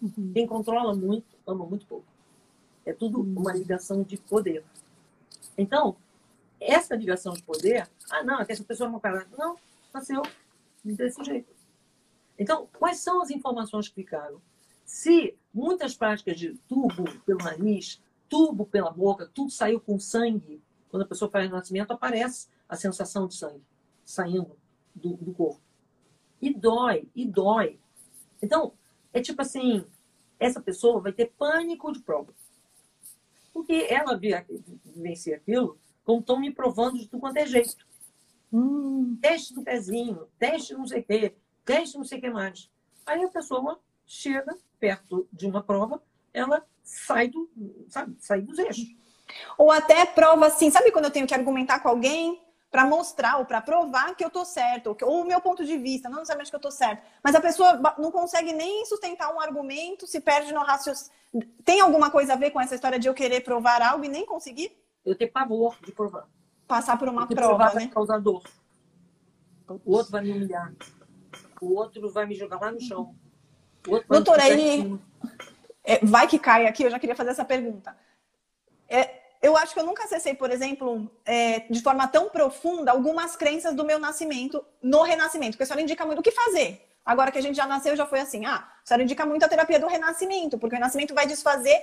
[0.00, 0.32] Uhum.
[0.34, 2.06] Quem controla muito, ama muito pouco.
[2.84, 3.34] É tudo uhum.
[3.38, 4.64] uma ligação de poder.
[5.56, 5.96] Então,
[6.60, 9.26] essa ligação de poder, ah, não, é que essa pessoa não cara.
[9.38, 9.56] Não,
[9.92, 10.22] nasceu
[10.84, 11.52] desse jeito.
[12.38, 14.40] Então, quais são as informações que ficaram?
[14.84, 21.04] Se muitas práticas de tubo pelo nariz, tubo pela boca, tudo saiu com sangue, quando
[21.04, 23.62] a pessoa faz nascimento, aparece a sensação de sangue
[24.02, 24.56] saindo
[24.94, 25.60] do, do corpo.
[26.40, 27.78] E dói, e dói.
[28.40, 28.72] Então,
[29.12, 29.84] é tipo assim,
[30.40, 32.32] essa pessoa vai ter pânico de prova.
[33.52, 37.86] Porque ela vivencia aquilo como estão me provando de tudo quanto é jeito.
[38.50, 39.18] Hum.
[39.20, 41.34] Teste do pezinho, teste não sei o quê,
[41.66, 42.70] teste não sei o que mais.
[43.04, 46.02] Aí a pessoa chega perto de uma prova,
[46.32, 47.50] ela sai, do,
[47.88, 48.96] sabe, sai dos eixos.
[49.58, 52.40] Ou até prova assim, sabe quando eu tenho que argumentar com alguém
[52.72, 56.08] para mostrar ou para provar que eu tô certo, ou, o meu ponto de vista,
[56.08, 60.06] não necessariamente que eu tô certo, mas a pessoa não consegue nem sustentar um argumento,
[60.06, 61.12] se perde no raciocínio.
[61.62, 64.24] Tem alguma coisa a ver com essa história de eu querer provar algo e nem
[64.24, 64.74] conseguir?
[65.04, 66.26] Eu tenho pavor de provar.
[66.66, 67.80] Passar por uma prova, provar né?
[67.82, 68.42] Vai causar dor.
[69.84, 70.72] O outro vai me humilhar.
[71.60, 73.14] O outro vai me jogar lá no chão.
[74.08, 74.98] Doutora, aí
[75.84, 77.94] é, vai que cai aqui, eu já queria fazer essa pergunta.
[78.88, 83.34] É, eu acho que eu nunca acessei, por exemplo, é, de forma tão profunda, algumas
[83.34, 86.88] crenças do meu nascimento no renascimento, porque a senhora indica muito o que fazer.
[87.04, 88.46] Agora que a gente já nasceu, já foi assim.
[88.46, 91.82] Ah, a senhora indica muito a terapia do renascimento, porque o renascimento vai desfazer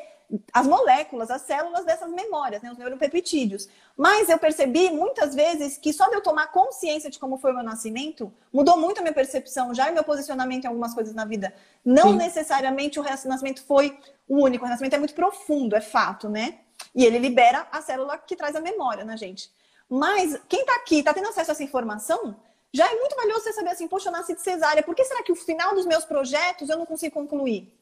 [0.53, 3.67] as moléculas, as células dessas memórias, né, os neuropeptídeos.
[3.97, 7.55] Mas eu percebi muitas vezes que só de eu tomar consciência de como foi o
[7.55, 11.25] meu nascimento, mudou muito a minha percepção já e meu posicionamento em algumas coisas na
[11.25, 11.53] vida.
[11.83, 12.17] Não Sim.
[12.17, 13.97] necessariamente o renascimento foi
[14.27, 16.59] o único, o renascimento é muito profundo, é fato, né?
[16.93, 19.51] E ele libera a célula que traz a memória na gente.
[19.89, 22.35] Mas quem está aqui, está tendo acesso a essa informação,
[22.71, 25.23] já é muito valioso você saber assim, poxa, eu nasci de cesárea, por que será
[25.23, 27.73] que o final dos meus projetos eu não consigo concluir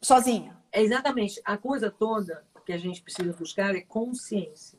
[0.00, 0.56] sozinha?
[0.72, 1.40] É exatamente.
[1.44, 4.76] A coisa toda que a gente precisa buscar é consciência.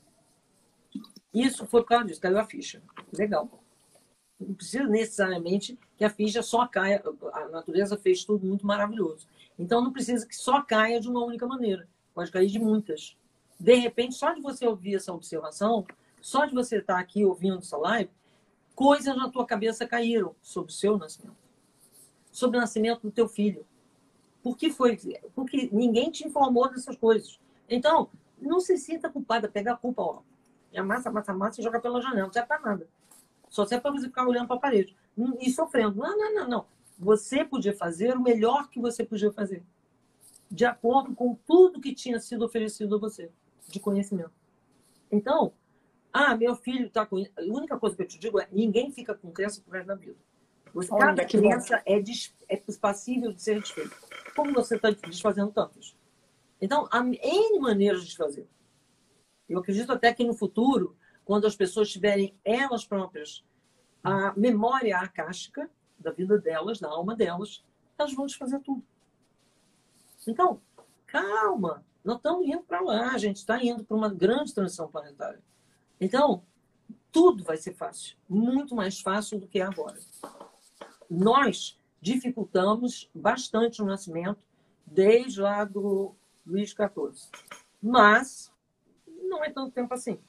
[1.34, 2.82] Isso foi por causa disso, caiu a ficha.
[3.14, 3.50] Legal.
[4.40, 7.02] Não precisa necessariamente que a ficha só caia.
[7.34, 9.28] A natureza fez tudo muito maravilhoso.
[9.58, 11.88] Então não precisa que só caia de uma única maneira.
[12.18, 13.16] Pode cair de muitas.
[13.60, 15.86] De repente, só de você ouvir essa observação,
[16.20, 18.10] só de você estar aqui ouvindo essa live,
[18.74, 21.38] coisas na tua cabeça caíram sobre o seu nascimento,
[22.32, 23.64] sobre o nascimento do teu filho.
[24.42, 24.98] Por que foi?
[25.36, 27.40] Porque ninguém te informou dessas coisas.
[27.70, 28.10] Então,
[28.42, 30.22] não se sinta culpada, pega a culpa, ó.
[30.74, 32.26] E amassa, amassa, amassa e joga pela janela.
[32.26, 32.88] Não serve para nada.
[33.48, 34.96] Só serve para você ficar olhando para parede
[35.40, 35.98] e sofrendo.
[35.98, 36.66] Não, não, não, não.
[36.98, 39.64] Você podia fazer o melhor que você podia fazer.
[40.50, 43.32] De acordo com tudo que tinha sido oferecido a você,
[43.68, 44.32] de conhecimento.
[45.12, 45.54] Então,
[46.12, 47.18] ah, meu filho está com.
[47.18, 49.96] A única coisa que eu te digo é: ninguém fica com crença por resto da
[49.96, 50.16] vida.
[50.74, 52.36] Você, Olha, cada crença é, des...
[52.48, 53.96] é passível de ser desfeita.
[54.36, 55.96] Como você está desfazendo tantas?
[56.62, 58.48] Então, há N maneiras de desfazer.
[59.48, 63.44] Eu acredito até que no futuro, quando as pessoas tiverem elas próprias
[64.04, 65.70] a memória acástica
[66.00, 67.64] da vida delas, da alma delas,
[67.98, 68.84] elas vão desfazer tudo.
[70.28, 70.62] Então,
[71.06, 75.42] calma, nós estamos indo para lá, a gente está indo para uma grande transição planetária.
[76.00, 76.44] Então,
[77.12, 79.98] tudo vai ser fácil, muito mais fácil do que é agora.
[81.10, 84.40] Nós dificultamos bastante o nascimento
[84.86, 86.14] desde lá do
[86.46, 87.30] Luís XIV.
[87.82, 88.52] Mas
[89.24, 90.20] não é tanto tempo assim.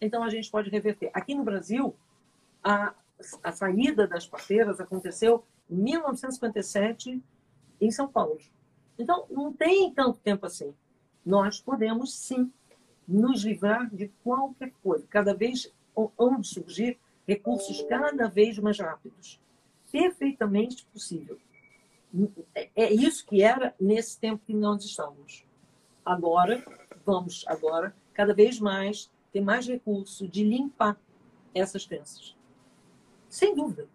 [0.00, 1.10] Então a gente pode reverter.
[1.12, 1.94] Aqui no Brasil,
[2.62, 2.94] a,
[3.42, 7.22] a saída das parteiras aconteceu em 1957
[7.80, 8.38] em São Paulo.
[9.00, 10.74] Então não tem tanto tempo assim.
[11.24, 12.52] Nós podemos sim
[13.08, 15.06] nos livrar de qualquer coisa.
[15.08, 19.40] Cada vez onde surgir recursos cada vez mais rápidos.
[19.90, 21.38] Perfeitamente possível.
[22.74, 25.44] É isso que era nesse tempo que nós estamos.
[26.04, 26.64] Agora,
[27.04, 30.98] vamos agora cada vez mais ter mais recurso de limpar
[31.54, 32.36] essas crenças.
[33.28, 33.88] Sem dúvida.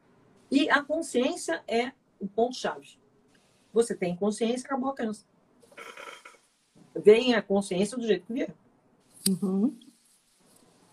[0.50, 2.98] E a consciência é o ponto-chave.
[3.76, 5.24] Você tem consciência, acabou a crença.
[6.96, 8.56] Vem a consciência do jeito que vier.
[9.28, 9.78] Uhum.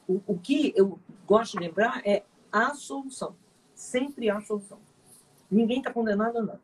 [0.09, 3.37] O, o que eu gosto de lembrar é a solução.
[3.73, 4.81] Sempre há solução.
[5.49, 6.61] Ninguém está condenado a nada.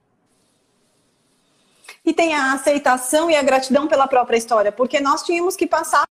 [2.05, 6.05] E tem a aceitação e a gratidão pela própria história, porque nós tínhamos que passar.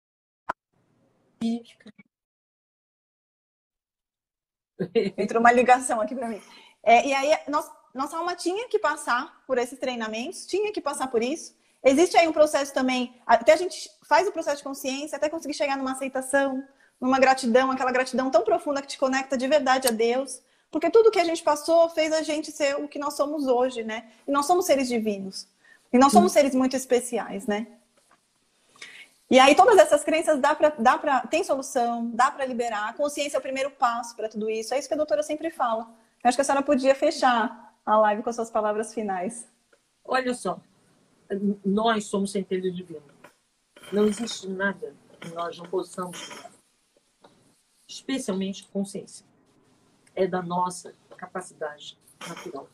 [5.17, 6.39] Entrou uma ligação aqui para mim.
[6.83, 11.07] É, e aí, nós, nossa alma tinha que passar por esses treinamentos, tinha que passar
[11.07, 11.55] por isso.
[11.83, 15.53] Existe aí um processo também, até a gente faz o processo de consciência, até conseguir
[15.53, 16.63] chegar numa aceitação,
[16.99, 20.41] numa gratidão, aquela gratidão tão profunda que te conecta de verdade a Deus.
[20.71, 23.83] Porque tudo que a gente passou fez a gente ser o que nós somos hoje,
[23.83, 24.09] né?
[24.27, 25.47] E nós somos seres divinos.
[25.93, 27.67] E nós somos seres muito especiais, né?
[29.29, 32.89] E aí todas essas crenças dá para dá para tem solução, dá para liberar.
[32.89, 34.73] A consciência é o primeiro passo para tudo isso.
[34.73, 35.87] É isso que a doutora sempre fala.
[36.23, 39.47] Eu acho que a senhora podia fechar a live com as suas palavras finais.
[40.03, 40.59] Olha só,
[41.63, 43.03] nós somos centelha divina.
[43.91, 46.17] Não existe nada que nós não possamos
[47.87, 49.25] especialmente consciência.
[50.15, 52.69] É da nossa capacidade natural.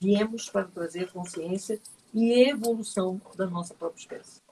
[0.00, 1.80] Viemos para trazer consciência
[2.12, 4.42] e evolução da nossa própria espécie.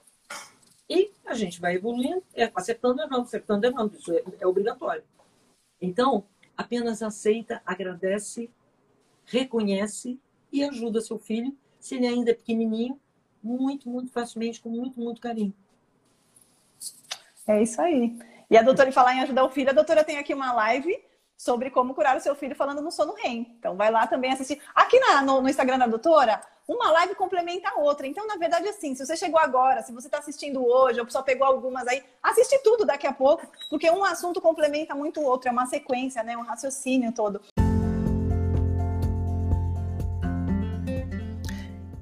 [0.89, 3.95] E a gente vai evoluindo, é, acertando, errando, acertando, errando.
[3.97, 5.03] Isso é, é obrigatório.
[5.79, 6.25] Então,
[6.55, 8.49] apenas aceita, agradece,
[9.25, 10.19] reconhece
[10.51, 12.99] e ajuda seu filho, se ele ainda é pequenininho,
[13.43, 15.53] muito, muito facilmente, com muito, muito carinho.
[17.47, 18.17] É isso aí.
[18.49, 20.95] E a doutora, em falar em ajudar o filho, a doutora tem aqui uma live
[21.37, 23.55] sobre como curar o seu filho falando no sono REM.
[23.57, 24.61] Então, vai lá também assistir.
[24.75, 28.05] Aqui na, no, no Instagram da doutora, uma live complementa a outra.
[28.05, 31.23] Então, na verdade, assim, se você chegou agora, se você está assistindo hoje, ou só
[31.23, 35.49] pegou algumas aí, assiste tudo daqui a pouco, porque um assunto complementa muito o outro,
[35.49, 36.37] é uma sequência, né?
[36.37, 37.41] Um raciocínio todo.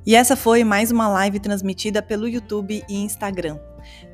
[0.10, 3.60] E essa foi mais uma live transmitida pelo YouTube e Instagram.